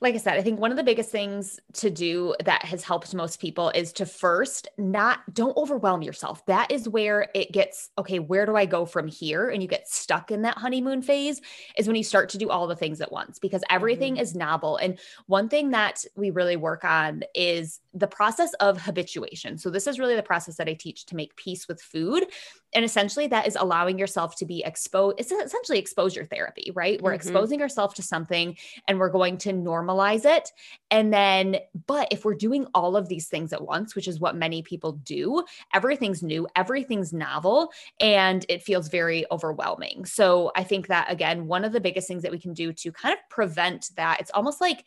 [0.00, 3.14] like I said, I think one of the biggest things to do that has helped
[3.14, 6.44] most people is to first not don't overwhelm yourself.
[6.46, 9.48] That is where it gets okay, where do I go from here?
[9.48, 11.40] And you get stuck in that honeymoon phase
[11.78, 14.22] is when you start to do all the things at once because everything mm-hmm.
[14.22, 14.76] is novel.
[14.76, 19.56] And one thing that we really work on is the process of habituation.
[19.56, 22.26] So this is really the process that I teach to make peace with food.
[22.74, 25.20] And essentially that is allowing yourself to be exposed.
[25.20, 27.00] It's essentially exposure therapy, right?
[27.00, 27.16] We're mm-hmm.
[27.16, 28.56] exposing ourselves to something
[28.88, 30.50] and we're going to normalize it.
[30.90, 34.36] And then, but if we're doing all of these things at once, which is what
[34.36, 37.70] many people do, everything's new, everything's novel,
[38.00, 40.04] and it feels very overwhelming.
[40.04, 42.90] So I think that again, one of the biggest things that we can do to
[42.90, 44.84] kind of prevent that, it's almost like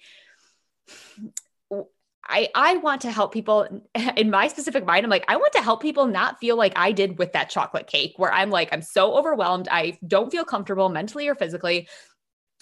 [2.30, 3.68] I, I want to help people
[4.18, 5.06] in my specific mind.
[5.06, 7.88] I'm like, I want to help people not feel like I did with that chocolate
[7.88, 9.68] cake, where I'm like, I'm so overwhelmed.
[9.72, 11.88] I don't feel comfortable mentally or physically.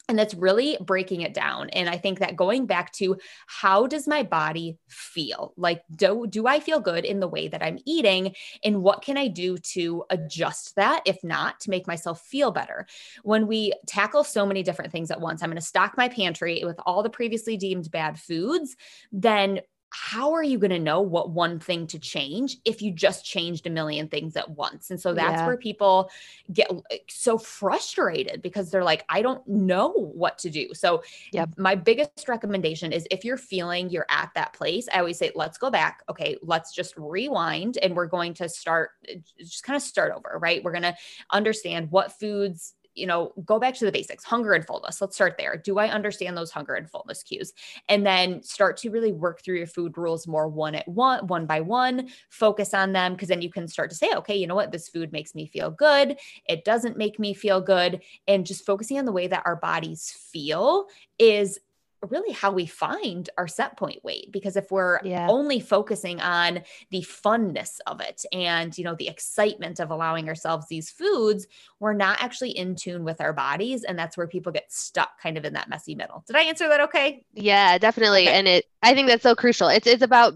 [0.08, 1.70] And that's really breaking it down.
[1.72, 5.54] And i think that going back to how does my body feel?
[5.58, 8.36] Like do do i feel good in the way that i'm eating?
[8.64, 12.86] And what can i do to adjust that if not to make myself feel better?
[13.24, 16.64] When we tackle so many different things at once i'm going to stock my pantry
[16.64, 18.76] with all the previously deemed bad foods
[19.12, 19.60] then
[19.90, 23.66] how are you going to know what one thing to change if you just changed
[23.66, 24.92] a million things at once?
[24.92, 25.48] And so that's yeah.
[25.48, 26.10] where people
[26.52, 30.74] get eh, so frustrated because they're like, I don't know what to do.
[30.74, 31.50] So, yep.
[31.58, 35.58] my biggest recommendation is if you're feeling you're at that place, I always say, let's
[35.58, 36.04] go back.
[36.10, 40.38] Okay, let's just rewind and we're going to start, eh, just kind of start over,
[40.40, 40.64] right?
[40.64, 40.96] We're going to
[41.32, 45.02] understand what foods you know, go back to the basics, hunger and fullness.
[45.02, 45.58] Let's start there.
[45.58, 47.54] Do I understand those hunger and fullness cues?
[47.90, 51.46] And then start to really work through your food rules more one at one, one
[51.46, 53.16] by one, focus on them.
[53.16, 54.72] Cause then you can start to say, okay, you know what?
[54.72, 56.18] This food makes me feel good.
[56.48, 58.02] It doesn't make me feel good.
[58.28, 60.88] And just focusing on the way that our bodies feel
[61.20, 61.60] is
[62.06, 65.28] really how we find our set point weight because if we're yeah.
[65.30, 70.68] only focusing on the funness of it and you know the excitement of allowing ourselves
[70.68, 71.48] these foods
[71.80, 75.38] we're not actually in tune with our bodies and that's where people get stuck kind
[75.38, 78.38] of in that messy middle did i answer that okay yeah definitely okay.
[78.38, 80.34] and it i think that's so crucial it's it's about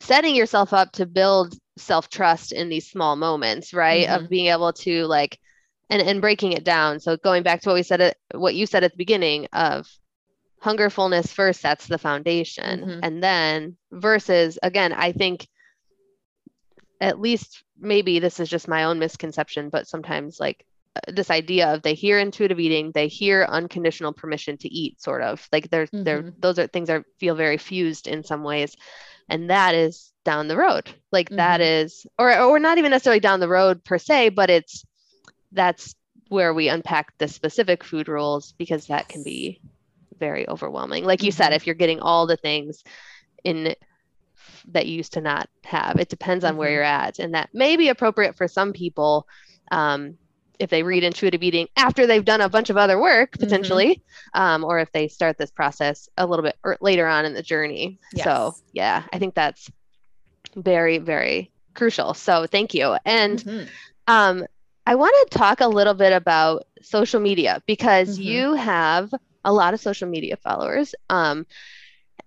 [0.00, 4.24] setting yourself up to build self-trust in these small moments right mm-hmm.
[4.24, 5.38] of being able to like
[5.90, 8.66] and and breaking it down so going back to what we said at, what you
[8.66, 9.86] said at the beginning of
[10.62, 13.00] hungerfulness first that's the foundation mm-hmm.
[13.02, 15.48] and then versus again i think
[17.00, 21.74] at least maybe this is just my own misconception but sometimes like uh, this idea
[21.74, 25.86] of they hear intuitive eating they hear unconditional permission to eat sort of like they're
[25.86, 26.04] mm-hmm.
[26.04, 28.76] they're those are things that feel very fused in some ways
[29.28, 31.38] and that is down the road like mm-hmm.
[31.38, 34.84] that is or or not even necessarily down the road per se but it's
[35.50, 35.96] that's
[36.28, 39.60] where we unpack the specific food rules because that can be
[40.22, 41.04] very overwhelming.
[41.04, 41.42] Like you mm-hmm.
[41.42, 42.84] said, if you're getting all the things
[43.42, 43.74] in
[44.68, 46.58] that you used to not have, it depends on mm-hmm.
[46.60, 47.18] where you're at.
[47.18, 49.26] And that may be appropriate for some people
[49.72, 50.16] um,
[50.60, 53.42] if they read intuitive eating after they've done a bunch of other work mm-hmm.
[53.42, 54.40] potentially, mm-hmm.
[54.40, 57.98] um, or if they start this process a little bit later on in the journey.
[58.14, 58.24] Yes.
[58.24, 59.68] So, yeah, I think that's
[60.54, 62.14] very, very crucial.
[62.14, 62.96] So, thank you.
[63.04, 63.66] And mm-hmm.
[64.06, 64.46] um,
[64.86, 68.28] I want to talk a little bit about social media because mm-hmm.
[68.28, 69.12] you have
[69.44, 70.94] a lot of social media followers.
[71.10, 71.46] Um,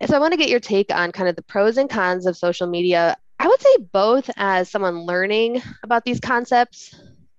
[0.06, 2.36] so I want to get your take on kind of the pros and cons of
[2.36, 3.16] social media.
[3.40, 6.96] I would say both as someone learning about these concepts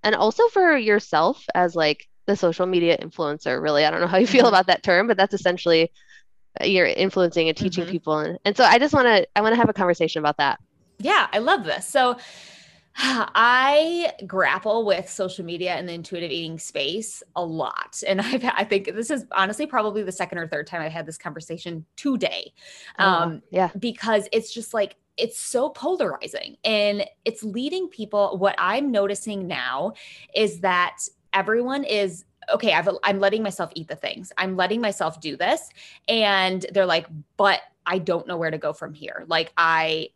[0.07, 4.18] and also for yourself as like the social media influencer really i don't know how
[4.18, 4.49] you feel mm-hmm.
[4.49, 5.91] about that term but that's essentially
[6.61, 7.93] uh, you're influencing and teaching mm-hmm.
[7.93, 10.37] people and, and so i just want to i want to have a conversation about
[10.39, 10.59] that
[10.99, 12.16] yeah i love this so
[12.99, 18.03] I grapple with social media and the intuitive eating space a lot.
[18.07, 21.07] And I've, I think this is honestly probably the second or third time I've had
[21.07, 22.53] this conversation today.
[22.99, 23.70] Oh, um, yeah.
[23.78, 28.36] Because it's just like, it's so polarizing and it's leading people.
[28.38, 29.92] What I'm noticing now
[30.34, 30.99] is that
[31.32, 35.68] everyone is okay I've, i'm letting myself eat the things i'm letting myself do this
[36.09, 40.09] and they're like but i don't know where to go from here like i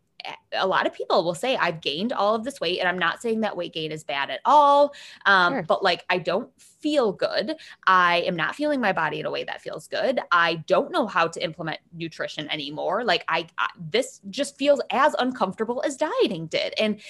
[0.53, 3.23] a lot of people will say I've gained all of this weight, and I'm not
[3.23, 4.95] saying that weight gain is bad at all.
[5.27, 5.63] Um, sure.
[5.63, 7.57] But like, I don't feel good.
[7.87, 10.21] I am not feeling my body in a way that feels good.
[10.33, 13.05] I don't know how to implement nutrition anymore.
[13.05, 17.01] Like, I, I this just feels as uncomfortable as dieting did, and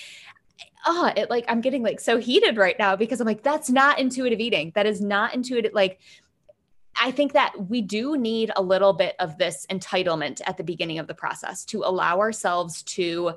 [0.87, 3.99] oh, it like I'm getting like so heated right now because I'm like, that's not
[3.99, 4.73] intuitive eating.
[4.75, 5.73] That is not intuitive.
[5.73, 6.01] Like
[6.99, 10.99] I think that we do need a little bit of this entitlement at the beginning
[10.99, 13.35] of the process to allow ourselves to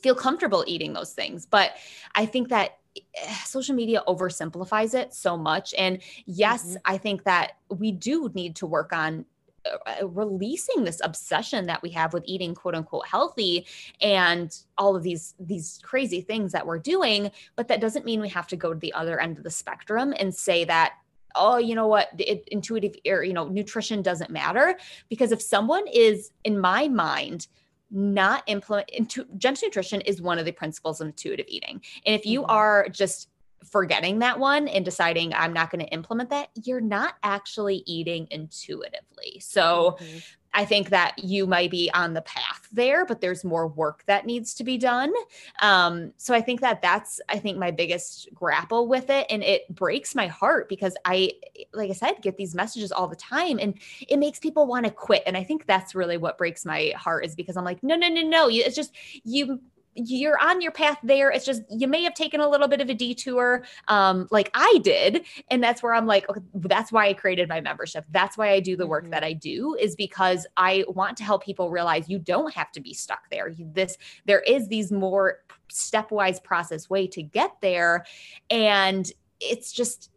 [0.00, 1.46] feel comfortable eating those things.
[1.46, 1.72] But
[2.14, 5.74] I think that eh, social media oversimplifies it so much.
[5.78, 6.76] And yes, mm-hmm.
[6.84, 9.24] I think that we do need to work on
[9.64, 13.66] uh, releasing this obsession that we have with eating quote unquote healthy
[14.02, 18.28] and all of these these crazy things that we're doing but that doesn't mean we
[18.28, 20.96] have to go to the other end of the spectrum and say that
[21.34, 24.78] oh, you know what, it, intuitive or, you know, nutrition doesn't matter.
[25.08, 27.48] Because if someone is, in my mind,
[27.90, 31.80] not implement into gentle nutrition is one of the principles of intuitive eating.
[32.04, 32.50] And if you mm-hmm.
[32.50, 33.28] are just
[33.70, 38.28] forgetting that one and deciding I'm not going to implement that, you're not actually eating
[38.30, 39.40] intuitively.
[39.40, 40.18] So mm-hmm.
[40.54, 44.24] I think that you might be on the path there, but there's more work that
[44.24, 45.12] needs to be done.
[45.60, 49.26] Um, so I think that that's, I think, my biggest grapple with it.
[49.30, 51.32] And it breaks my heart because I,
[51.72, 53.78] like I said, get these messages all the time and
[54.08, 55.22] it makes people want to quit.
[55.26, 58.08] And I think that's really what breaks my heart is because I'm like, no, no,
[58.08, 58.48] no, no.
[58.48, 58.94] It's just,
[59.24, 59.60] you
[59.94, 61.30] you're on your path there.
[61.30, 64.78] It's just you may have taken a little bit of a detour, um, like I
[64.82, 68.04] did, and that's where I'm like, okay, that's why I created my membership.
[68.10, 69.12] That's why I do the work mm-hmm.
[69.12, 72.80] that I do, is because I want to help people realize you don't have to
[72.80, 73.48] be stuck there.
[73.48, 75.40] You, this there is these more
[75.72, 78.04] stepwise process way to get there,
[78.50, 80.10] and it's just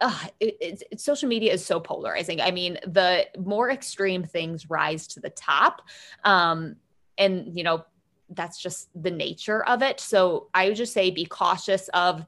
[0.00, 2.40] uh, it, social media is so polarizing.
[2.40, 5.82] I mean, the more extreme things rise to the top.
[6.24, 6.76] Um,
[7.16, 7.84] and, you know,
[8.30, 10.00] that's just the nature of it.
[10.00, 12.24] So I would just say be cautious of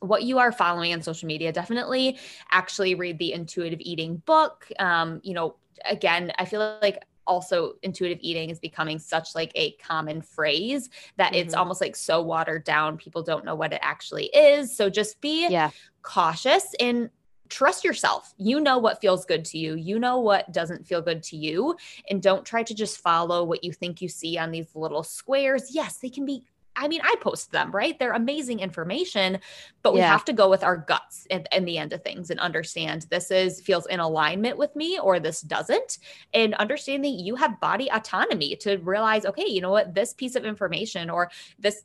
[0.00, 1.52] what you are following on social media.
[1.52, 2.18] Definitely
[2.50, 4.66] actually read the intuitive eating book.
[4.78, 5.56] Um, you know,
[5.88, 11.32] again, I feel like also intuitive eating is becoming such like a common phrase that
[11.32, 11.42] mm-hmm.
[11.42, 15.20] it's almost like so watered down people don't know what it actually is so just
[15.20, 15.70] be yeah.
[16.02, 17.08] cautious and
[17.50, 18.32] trust yourself.
[18.38, 19.74] You know what feels good to you.
[19.74, 21.76] You know what doesn't feel good to you.
[22.08, 25.74] And don't try to just follow what you think you see on these little squares.
[25.74, 26.44] Yes, they can be.
[26.76, 27.98] I mean, I post them, right?
[27.98, 29.40] They're amazing information,
[29.82, 30.10] but we yeah.
[30.10, 33.32] have to go with our guts in, in the end of things and understand this
[33.32, 35.98] is feels in alignment with me or this doesn't.
[36.32, 40.44] And understanding you have body autonomy to realize, okay, you know what, this piece of
[40.44, 41.82] information or this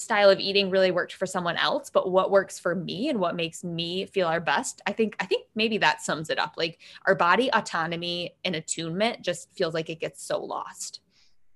[0.00, 3.36] style of eating really worked for someone else but what works for me and what
[3.36, 6.54] makes me feel our best i think i think maybe that sums it up.
[6.56, 11.00] Like our body autonomy and attunement just feels like it gets so lost.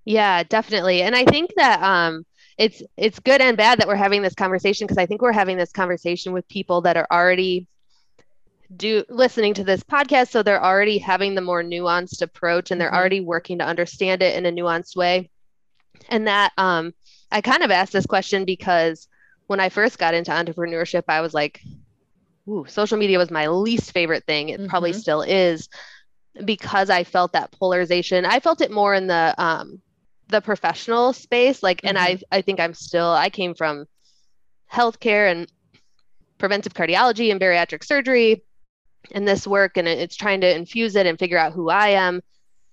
[0.04, 1.02] Yeah definitely.
[1.02, 2.26] And i think that um
[2.58, 5.56] it's it's good and bad that we're having this conversation because i think we're having
[5.56, 7.66] this conversation with people that are already
[8.76, 12.88] do listening to this podcast so they're already having the more nuanced approach and they're
[12.88, 12.96] mm-hmm.
[12.96, 15.30] already working to understand it in a nuanced way.
[16.08, 16.92] And that um
[17.34, 19.08] I kind of asked this question because
[19.48, 21.60] when I first got into entrepreneurship, I was like,
[22.48, 24.50] ooh, social media was my least favorite thing.
[24.50, 24.68] It mm-hmm.
[24.68, 25.68] probably still is
[26.44, 28.24] because I felt that polarization.
[28.24, 29.82] I felt it more in the um
[30.28, 31.60] the professional space.
[31.60, 31.88] Like, mm-hmm.
[31.88, 33.86] and I I think I'm still I came from
[34.72, 35.50] healthcare and
[36.38, 38.44] preventive cardiology and bariatric surgery
[39.10, 42.22] and this work and it's trying to infuse it and figure out who I am.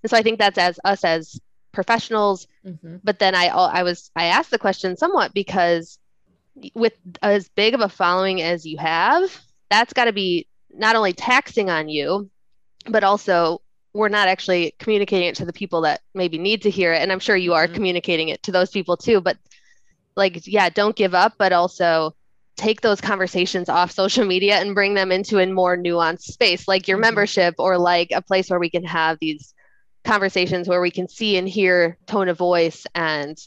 [0.03, 1.39] And so I think that's as us as
[1.71, 2.97] professionals mm-hmm.
[3.03, 5.97] but then i i was i asked the question somewhat because
[6.75, 11.13] with as big of a following as you have that's got to be not only
[11.13, 12.29] taxing on you
[12.87, 13.61] but also
[13.93, 17.11] we're not actually communicating it to the people that maybe need to hear it and
[17.11, 17.75] i'm sure you are mm-hmm.
[17.75, 19.37] communicating it to those people too but
[20.15, 22.13] like yeah don't give up but also
[22.57, 26.87] take those conversations off social media and bring them into a more nuanced space like
[26.87, 27.03] your mm-hmm.
[27.03, 29.53] membership or like a place where we can have these
[30.03, 33.37] conversations where we can see and hear tone of voice and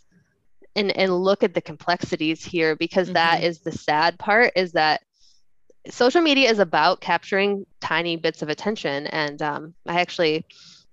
[0.77, 3.15] and and look at the complexities here because mm-hmm.
[3.15, 5.03] that is the sad part is that
[5.91, 9.07] social media is about capturing tiny bits of attention.
[9.09, 10.47] And um, i actually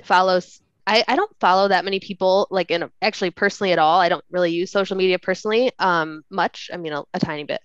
[0.04, 0.40] follow
[0.88, 4.00] I, I don't follow that many people like in actually personally at all.
[4.00, 6.70] I don't really use social media personally um, much.
[6.74, 7.62] I mean a, a tiny bit.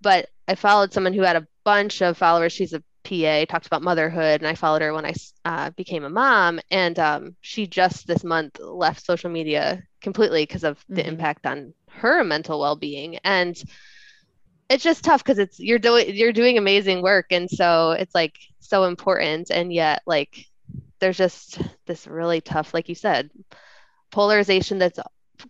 [0.00, 2.52] But i followed someone who had a bunch of followers.
[2.52, 6.10] She's a PA, talked about motherhood, and I followed her when I uh, became a
[6.10, 6.60] mom.
[6.70, 11.10] And um, she just this month left social media completely because of the mm-hmm.
[11.10, 13.16] impact on her mental well being.
[13.24, 13.60] And
[14.68, 18.38] it's just tough because it's you're doing you're doing amazing work, and so it's like
[18.60, 20.44] so important, and yet like
[20.98, 23.30] there's just this really tough, like you said,
[24.10, 24.98] polarization that's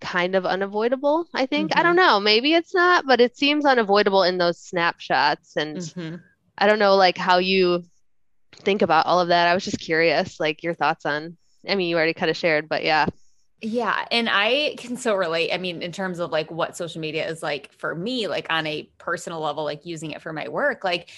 [0.01, 1.27] kind of unavoidable.
[1.35, 1.81] I think mm-hmm.
[1.81, 5.79] I don't know, maybe it's not, but it seems unavoidable in those snapshots and.
[5.79, 6.17] Mm-hmm
[6.59, 7.85] I don't know like how you
[8.53, 9.49] think about all of that.
[9.49, 11.37] I was just curious, like your thoughts on.
[11.69, 13.07] I mean, you already kind of shared, but yeah.
[13.61, 15.53] Yeah, and I can so relate.
[15.53, 18.67] I mean, in terms of like what social media is like for me, like on
[18.67, 21.11] a personal level, like using it for my work, like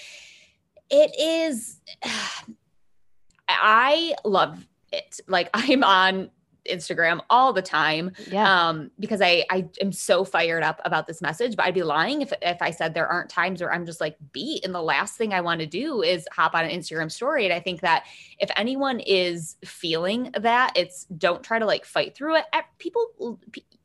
[0.91, 1.81] it is.
[3.49, 5.21] I love it.
[5.27, 6.31] Like I'm on
[6.71, 8.13] Instagram all the time.
[8.31, 8.69] Yeah.
[8.69, 12.23] Um, because I I am so fired up about this message, but I'd be lying
[12.23, 14.65] if if I said there aren't times where I'm just like beat.
[14.65, 17.45] And the last thing I want to do is hop on an Instagram story.
[17.45, 18.05] And I think that
[18.39, 22.45] if anyone is feeling that, it's don't try to like fight through it.
[22.79, 23.39] People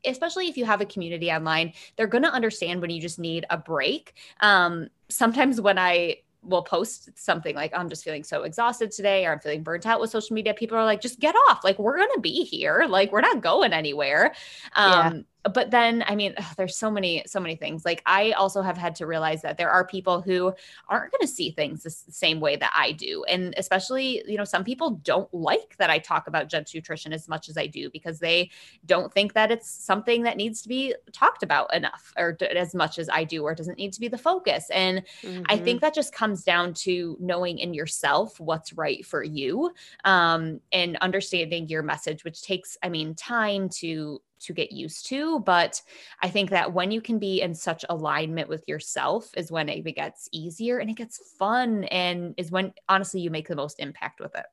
[0.06, 3.46] especially if you have a community online, they're going to understand when you just need
[3.50, 4.14] a break.
[4.40, 9.34] Um, sometimes when I will post something like i'm just feeling so exhausted today or
[9.34, 11.64] i'm feeling burnt out with social media people are like just get off.
[11.64, 12.86] Like we're gonna be here.
[12.88, 14.34] Like we're not going anywhere.
[14.76, 15.22] Um yeah
[15.54, 17.86] but then i mean ugh, there's so many so many things.
[17.86, 20.54] Like i also have had to realize that there are people who
[20.88, 23.24] aren't going to see things the same way that i do.
[23.26, 27.28] And especially you know some people don't like that i talk about gentle nutrition as
[27.28, 28.50] much as i do because they
[28.86, 32.98] don't think that it's something that needs to be talked about enough or as much
[32.98, 34.70] as i do or doesn't need to be the focus.
[34.72, 35.44] And mm-hmm.
[35.48, 39.72] i think that just comes down to knowing in yourself what's right for you
[40.04, 45.40] um, and understanding your message which takes i mean time to to get used to.
[45.40, 45.82] But
[46.22, 49.84] I think that when you can be in such alignment with yourself is when it
[49.96, 54.20] gets easier and it gets fun and is when honestly you make the most impact
[54.20, 54.46] with it.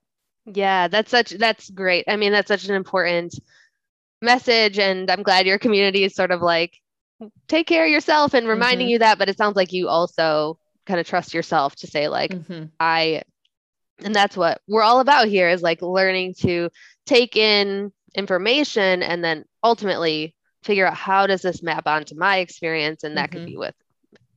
[0.44, 2.04] Yeah, that's such that's great.
[2.08, 3.38] I mean, that's such an important
[4.20, 6.78] message and I'm glad your community is sort of like
[7.48, 8.92] take care of yourself and reminding mm-hmm.
[8.92, 12.32] you that, but it sounds like you also kind of trust yourself to say like
[12.32, 12.64] mm-hmm.
[12.80, 13.22] I
[14.04, 16.70] and that's what we're all about here is like learning to
[17.06, 23.04] take in information and then ultimately figure out how does this map onto my experience
[23.04, 23.38] and that mm-hmm.
[23.38, 23.74] could be with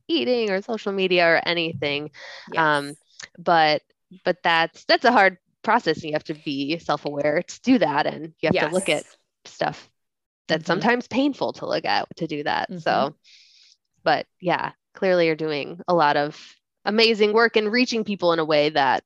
[0.08, 2.10] eating or social media or anything
[2.52, 2.60] yes.
[2.60, 2.94] um
[3.38, 3.82] but
[4.24, 8.06] but that's that's a hard process and you have to be self-aware to do that
[8.06, 8.68] and you have yes.
[8.68, 9.04] to look at
[9.44, 9.90] stuff
[10.46, 10.72] that's mm-hmm.
[10.72, 12.78] sometimes painful to look at to do that mm-hmm.
[12.78, 13.16] so
[14.04, 16.54] but yeah clearly you're doing a lot of
[16.84, 19.02] amazing work and reaching people in a way that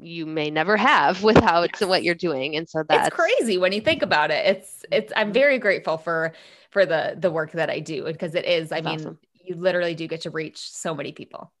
[0.00, 1.88] you may never have without yes.
[1.88, 5.12] what you're doing and so that's it's crazy when you think about it it's it's
[5.16, 6.32] i'm very grateful for
[6.70, 9.18] for the the work that i do because it is i mean awesome.
[9.44, 11.52] you literally do get to reach so many people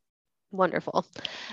[0.50, 1.06] wonderful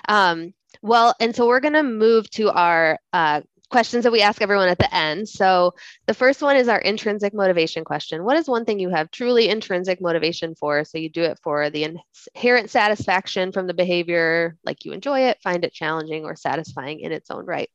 [0.07, 3.41] um well and so we're going to move to our uh,
[3.72, 5.28] questions that we ask everyone at the end.
[5.28, 5.74] So
[6.05, 8.24] the first one is our intrinsic motivation question.
[8.24, 10.84] What is one thing you have truly intrinsic motivation for?
[10.84, 11.86] So you do it for the
[12.36, 17.11] inherent satisfaction from the behavior, like you enjoy it, find it challenging or satisfying in
[17.11, 17.69] its own right.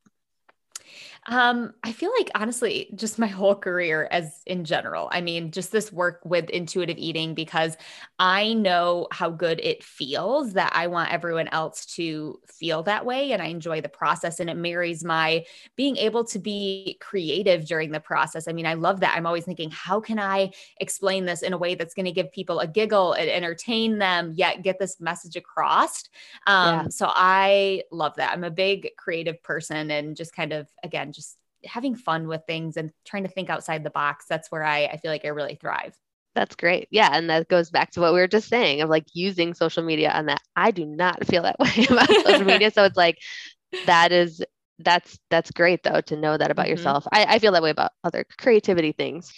[1.29, 5.09] Um, I feel like honestly, just my whole career as in general.
[5.11, 7.77] I mean, just this work with intuitive eating because
[8.19, 13.33] I know how good it feels that I want everyone else to feel that way.
[13.33, 14.39] And I enjoy the process.
[14.39, 18.47] And it marries my being able to be creative during the process.
[18.47, 19.17] I mean, I love that.
[19.17, 22.31] I'm always thinking, how can I explain this in a way that's going to give
[22.31, 26.05] people a giggle and entertain them, yet get this message across?
[26.47, 26.89] Um, yeah.
[26.91, 28.33] So I love that.
[28.33, 32.77] I'm a big creative person and just kind of, again, just having fun with things
[32.77, 34.27] and trying to think outside the box.
[34.29, 35.97] That's where I, I feel like I really thrive.
[36.35, 36.87] That's great.
[36.91, 37.09] Yeah.
[37.13, 40.11] And that goes back to what we were just saying of like using social media
[40.13, 40.43] on that.
[40.55, 42.71] I do not feel that way about social media.
[42.71, 43.19] So it's like,
[43.87, 44.43] that is,
[44.79, 46.73] that's, that's great though, to know that about mm-hmm.
[46.73, 47.07] yourself.
[47.11, 49.33] I, I feel that way about other creativity things.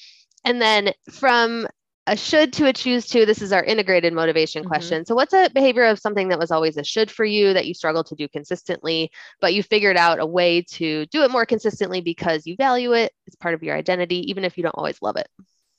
[0.44, 1.68] And then from
[2.08, 4.68] a should to a choose to this is our integrated motivation mm-hmm.
[4.68, 7.66] question so what's a behavior of something that was always a should for you that
[7.66, 11.46] you struggled to do consistently but you figured out a way to do it more
[11.46, 15.00] consistently because you value it it's part of your identity even if you don't always
[15.02, 15.28] love it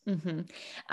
[0.07, 0.41] mm-hmm.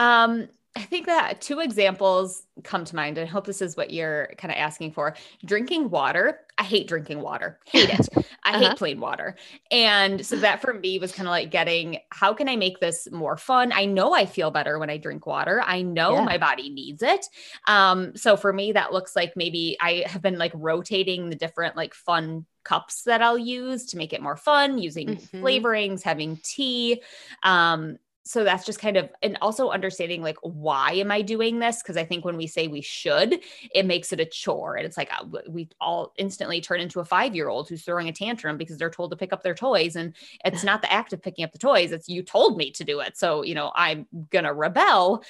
[0.03, 3.18] um, I think that two examples come to mind.
[3.18, 5.14] I hope this is what you're kind of asking for.
[5.43, 6.41] Drinking water.
[6.59, 7.59] I hate drinking water.
[7.64, 8.09] Hate it.
[8.45, 8.59] I uh-huh.
[8.61, 9.37] hate plain water.
[9.70, 13.09] And so that for me was kind of like getting how can I make this
[13.11, 13.72] more fun?
[13.72, 15.62] I know I feel better when I drink water.
[15.64, 16.24] I know yeah.
[16.24, 17.27] my body needs it.
[17.66, 21.74] Um, so for me, that looks like maybe I have been like rotating the different
[21.74, 25.45] like fun cups that I'll use to make it more fun, using mm-hmm.
[25.45, 27.03] flavorings, having tea.
[27.43, 31.83] Um, so that's just kind of and also understanding like why am i doing this?
[31.83, 33.41] Because i think when we say we should
[33.74, 37.05] it makes it a chore and it's like uh, we all instantly turn into a
[37.05, 39.97] five year old who's throwing a tantrum because they're told to pick up their toys
[39.97, 40.14] and
[40.45, 43.01] it's not the act of picking up the toys it's you told me to do
[43.01, 45.22] it so you know i'm gonna rebel.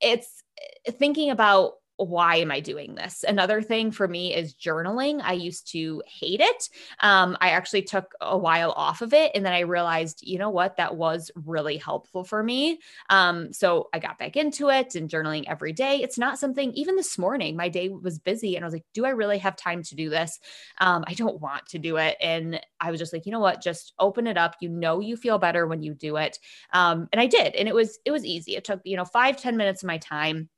[0.00, 0.42] It's
[0.86, 3.24] eh, thinking about why am I doing this?
[3.26, 5.20] Another thing for me is journaling.
[5.22, 6.68] I used to hate it.
[7.00, 9.30] Um, I actually took a while off of it.
[9.34, 12.80] And then I realized, you know what, that was really helpful for me.
[13.10, 16.02] Um, so I got back into it and journaling every day.
[16.02, 19.04] It's not something, even this morning, my day was busy and I was like, do
[19.04, 20.40] I really have time to do this?
[20.78, 22.16] Um, I don't want to do it.
[22.20, 24.56] And I was just like, you know what, just open it up.
[24.60, 26.38] You know, you feel better when you do it.
[26.72, 27.54] Um, and I did.
[27.54, 28.56] And it was, it was easy.
[28.56, 30.48] It took, you know, five ten minutes of my time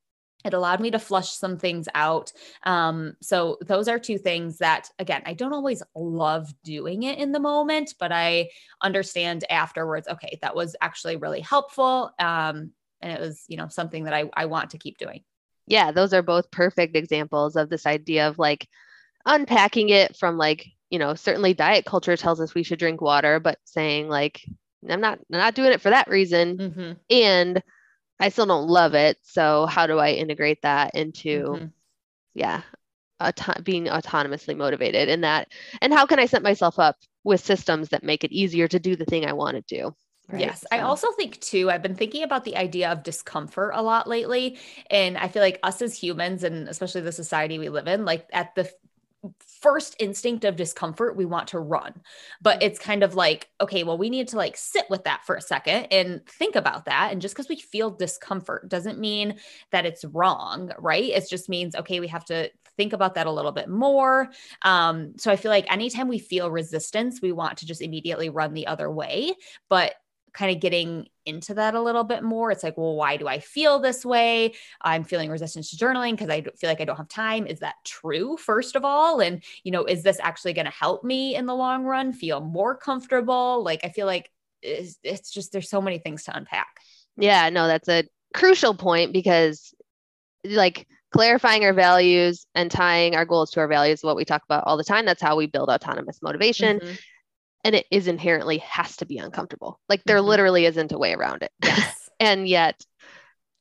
[0.47, 2.33] it allowed me to flush some things out.
[2.63, 7.33] Um, so those are two things that, again, I don't always love doing it in
[7.33, 10.09] the moment, but I understand afterwards.
[10.09, 12.71] Okay, that was actually really helpful, um,
[13.01, 15.23] and it was, you know, something that I I want to keep doing.
[15.67, 18.69] Yeah, those are both perfect examples of this idea of like
[19.27, 23.41] unpacking it from like you know certainly diet culture tells us we should drink water,
[23.41, 24.43] but saying like
[24.89, 26.93] I'm not I'm not doing it for that reason, mm-hmm.
[27.11, 27.63] and
[28.19, 29.19] I still don't love it.
[29.23, 31.67] So how do I integrate that into, mm-hmm.
[32.35, 32.63] yeah,
[33.21, 35.49] auto- being autonomously motivated in that?
[35.81, 38.97] And how can I set myself up with systems that make it easier to do
[38.97, 39.95] the thing I want to do?
[40.29, 40.41] Right?
[40.41, 40.63] Yes.
[40.63, 40.67] So.
[40.73, 44.59] I also think too, I've been thinking about the idea of discomfort a lot lately.
[44.91, 48.27] And I feel like us as humans, and especially the society we live in, like
[48.33, 48.71] at the
[49.61, 51.95] first instinct of discomfort we want to run.
[52.41, 52.67] But mm-hmm.
[52.67, 55.41] it's kind of like okay well we need to like sit with that for a
[55.41, 57.13] second and think about that.
[57.13, 59.39] And just because we feel discomfort doesn't mean
[59.73, 61.05] that it's wrong right?
[61.05, 64.29] It just means okay we have to think about that a little bit more.
[64.63, 68.55] Um so i feel like anytime we feel resistance we want to just immediately run
[68.55, 69.35] the other way.
[69.69, 69.95] But
[70.37, 72.51] kind of getting into that a little bit more.
[72.51, 74.53] It's like, well, why do I feel this way?
[74.83, 77.47] I'm feeling resistance to journaling because I feel like I don't have time.
[77.47, 79.21] Is that true, first of all?
[79.21, 82.41] And, you know, is this actually going to help me in the long run feel
[82.41, 83.65] more comfortable?
[83.65, 84.31] Like, I feel like
[84.61, 86.81] it's, it's just, there's so many things to unpack.
[87.17, 89.75] Yeah, no, that's a crucial point because,
[90.45, 94.65] like, clarifying our values and tying our goals to our values what we talk about
[94.67, 96.95] all the time that's how we build autonomous motivation mm-hmm
[97.67, 99.81] and it is inherently has to be uncomfortable.
[99.89, 100.29] Like there mm-hmm.
[100.29, 101.51] literally isn't a way around it.
[101.65, 102.09] Yes.
[102.21, 102.81] and yet,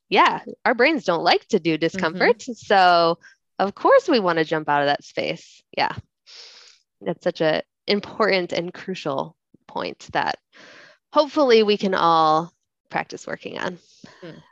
[0.08, 2.38] yeah, our brains don't like to do discomfort.
[2.38, 2.52] Mm-hmm.
[2.52, 3.18] So
[3.58, 5.60] of course we want to jump out of that space.
[5.76, 5.92] Yeah.
[7.00, 9.36] That's such a important and crucial
[9.66, 10.38] point that
[11.12, 12.52] hopefully we can all
[12.90, 13.78] practice working on.
[14.22, 14.42] Mm.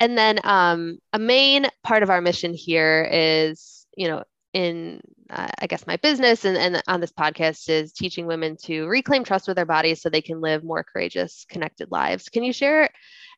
[0.00, 5.00] And then um, a main part of our mission here is, you know, in
[5.30, 9.24] uh, I guess my business and, and on this podcast is teaching women to reclaim
[9.24, 12.28] trust with their bodies so they can live more courageous, connected lives.
[12.28, 12.90] Can you share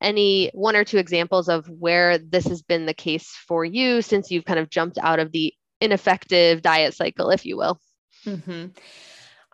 [0.03, 4.31] any one or two examples of where this has been the case for you since
[4.31, 7.81] you've kind of jumped out of the ineffective diet cycle, if you will?
[8.27, 8.67] Mm-hmm.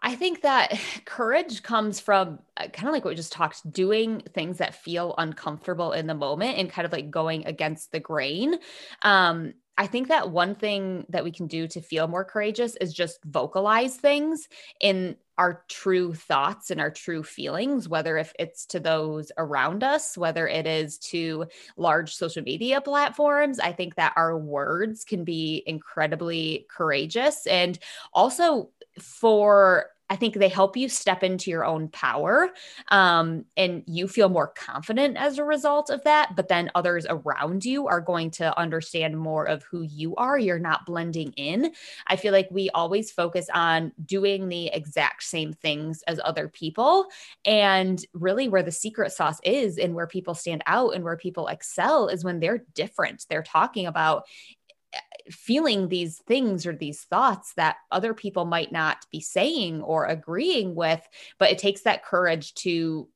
[0.03, 4.23] I think that courage comes from uh, kind of like what we just talked, doing
[4.33, 8.57] things that feel uncomfortable in the moment and kind of like going against the grain.
[9.03, 12.93] Um, I think that one thing that we can do to feel more courageous is
[12.93, 14.47] just vocalize things
[14.78, 20.18] in our true thoughts and our true feelings, whether if it's to those around us,
[20.18, 21.47] whether it is to
[21.78, 23.59] large social media platforms.
[23.59, 27.78] I think that our words can be incredibly courageous and
[28.12, 28.68] also
[29.01, 32.51] for I think they help you step into your own power
[32.89, 36.35] um, and you feel more confident as a result of that.
[36.35, 40.37] But then others around you are going to understand more of who you are.
[40.37, 41.73] You're not blending in.
[42.09, 47.07] I feel like we always focus on doing the exact same things as other people.
[47.45, 51.47] And really, where the secret sauce is and where people stand out and where people
[51.47, 53.27] excel is when they're different.
[53.29, 54.25] They're talking about
[55.30, 60.74] feeling these things or these thoughts that other people might not be saying or agreeing
[60.74, 61.07] with
[61.38, 63.09] but it takes that courage to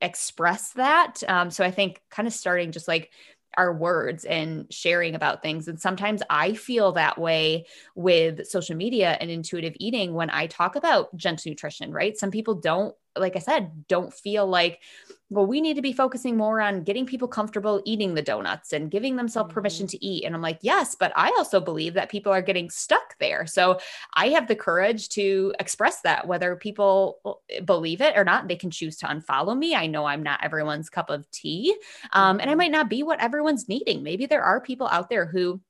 [0.00, 3.10] express that um, so i think kind of starting just like
[3.56, 5.68] our words and sharing about things.
[5.68, 10.76] And sometimes I feel that way with social media and intuitive eating when I talk
[10.76, 12.16] about gentle nutrition, right?
[12.16, 14.80] Some people don't like I said, don't feel like,
[15.28, 18.90] well, we need to be focusing more on getting people comfortable eating the donuts and
[18.90, 19.54] giving themselves mm-hmm.
[19.54, 20.24] permission to eat.
[20.24, 23.46] And I'm like, yes, but I also believe that people are getting stuck there.
[23.46, 23.78] So
[24.14, 28.48] I have the courage to express that, whether people believe it or not.
[28.48, 29.74] They can choose to unfollow me.
[29.74, 31.74] I know I'm not everyone's cup of tea.
[32.12, 32.58] Um, and I mm-hmm.
[32.58, 34.02] might not be what everyone's needing.
[34.02, 35.60] Maybe there are people out there who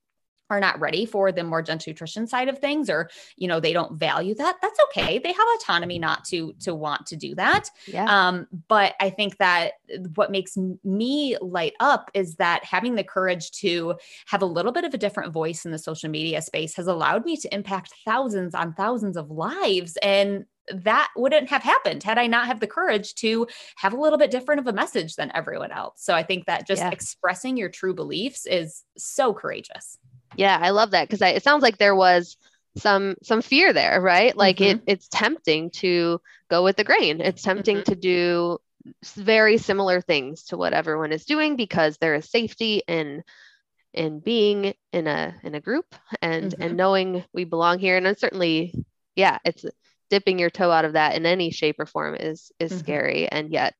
[0.52, 3.72] are not ready for the more gentle nutrition side of things or you know they
[3.72, 7.68] don't value that that's okay they have autonomy not to to want to do that
[7.86, 8.04] yeah.
[8.04, 9.72] um but i think that
[10.14, 13.94] what makes me light up is that having the courage to
[14.26, 17.24] have a little bit of a different voice in the social media space has allowed
[17.24, 22.26] me to impact thousands on thousands of lives and that wouldn't have happened had I
[22.26, 23.46] not have the courage to
[23.76, 25.94] have a little bit different of a message than everyone else.
[25.96, 26.90] So I think that just yeah.
[26.90, 29.98] expressing your true beliefs is so courageous.
[30.36, 32.36] Yeah, I love that because it sounds like there was
[32.76, 34.36] some some fear there, right?
[34.36, 34.78] Like mm-hmm.
[34.78, 37.20] it it's tempting to go with the grain.
[37.20, 37.92] It's tempting mm-hmm.
[37.92, 38.58] to do
[39.16, 43.22] very similar things to what everyone is doing because there is safety in
[43.92, 46.62] in being in a in a group and mm-hmm.
[46.62, 48.74] and knowing we belong here and then certainly
[49.14, 49.64] yeah it's
[50.10, 52.80] dipping your toe out of that in any shape or form is is mm-hmm.
[52.80, 53.74] scary and yet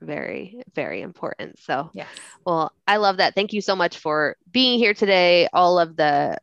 [0.00, 2.06] very very important so yeah
[2.44, 6.36] well i love that thank you so much for being here today all of the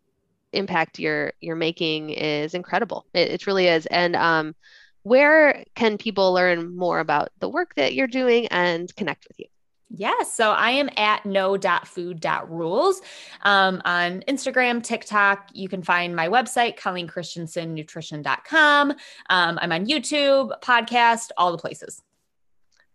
[0.54, 4.56] impact you're you're making is incredible it, it truly is and um
[5.04, 9.46] where can people learn more about the work that you're doing and connect with you
[9.90, 10.34] Yes.
[10.34, 13.02] So I am at no.food.rules
[13.44, 15.48] um, on Instagram, TikTok.
[15.54, 18.92] You can find my website, ColleenChristensenNutrition.com.
[18.92, 22.04] Um, I'm on YouTube, podcast, all the places.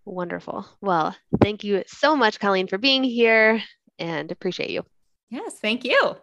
[0.05, 0.67] Wonderful.
[0.81, 3.63] Well, thank you so much, Colleen, for being here
[3.99, 4.85] and appreciate you.
[5.31, 6.17] Yes, thank you.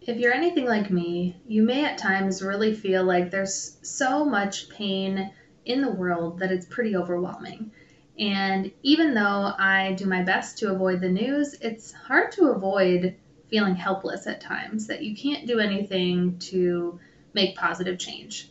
[0.00, 4.68] If you're anything like me, you may at times really feel like there's so much
[4.68, 5.32] pain
[5.64, 7.70] in the world that it's pretty overwhelming.
[8.18, 13.16] And even though I do my best to avoid the news, it's hard to avoid
[13.48, 16.98] feeling helpless at times that you can't do anything to
[17.34, 18.50] make positive change.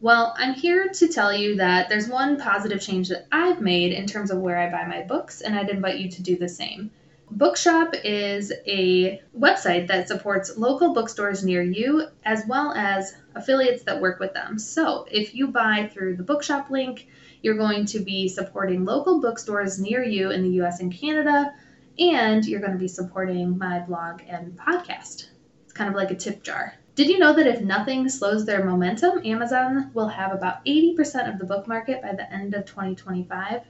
[0.00, 4.06] Well, I'm here to tell you that there's one positive change that I've made in
[4.06, 6.92] terms of where I buy my books, and I'd invite you to do the same.
[7.30, 14.00] Bookshop is a website that supports local bookstores near you as well as affiliates that
[14.00, 14.58] work with them.
[14.58, 17.06] So if you buy through the Bookshop link,
[17.42, 21.52] you're going to be supporting local bookstores near you in the US and Canada,
[21.98, 25.26] and you're going to be supporting my blog and podcast.
[25.64, 26.77] It's kind of like a tip jar.
[26.98, 31.38] Did you know that if nothing slows their momentum, Amazon will have about 80% of
[31.38, 33.62] the book market by the end of 2025?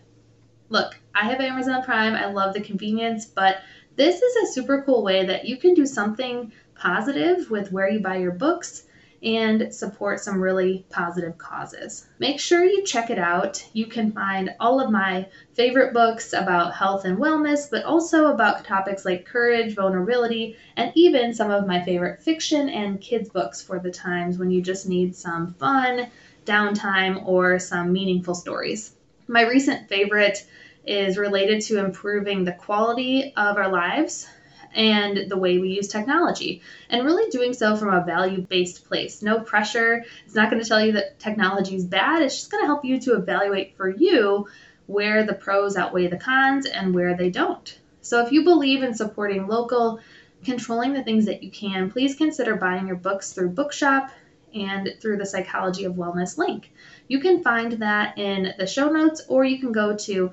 [0.70, 2.14] Look, I have Amazon Prime.
[2.14, 3.58] I love the convenience, but
[3.96, 8.00] this is a super cool way that you can do something positive with where you
[8.00, 8.84] buy your books
[9.22, 12.06] and support some really positive causes.
[12.18, 13.64] Make sure you check it out.
[13.72, 18.64] You can find all of my favorite books about health and wellness, but also about
[18.64, 23.78] topics like courage, vulnerability, and even some of my favorite fiction and kids' books for
[23.78, 26.08] the times when you just need some fun,
[26.46, 28.92] downtime, or some meaningful stories.
[29.26, 30.46] My recent favorite
[30.86, 34.26] is related to improving the quality of our lives
[34.74, 39.22] and the way we use technology, and really doing so from a value based place.
[39.22, 40.04] No pressure.
[40.24, 42.84] It's not going to tell you that technology is bad, it's just going to help
[42.84, 44.46] you to evaluate for you
[44.86, 47.78] where the pros outweigh the cons and where they don't.
[48.00, 50.00] So if you believe in supporting local,
[50.44, 54.10] controlling the things that you can, please consider buying your books through Bookshop
[54.54, 56.72] and through the Psychology of Wellness link.
[57.06, 60.32] You can find that in the show notes, or you can go to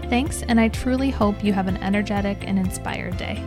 [0.10, 3.44] Thanks, and I truly hope you have an energetic and inspired day.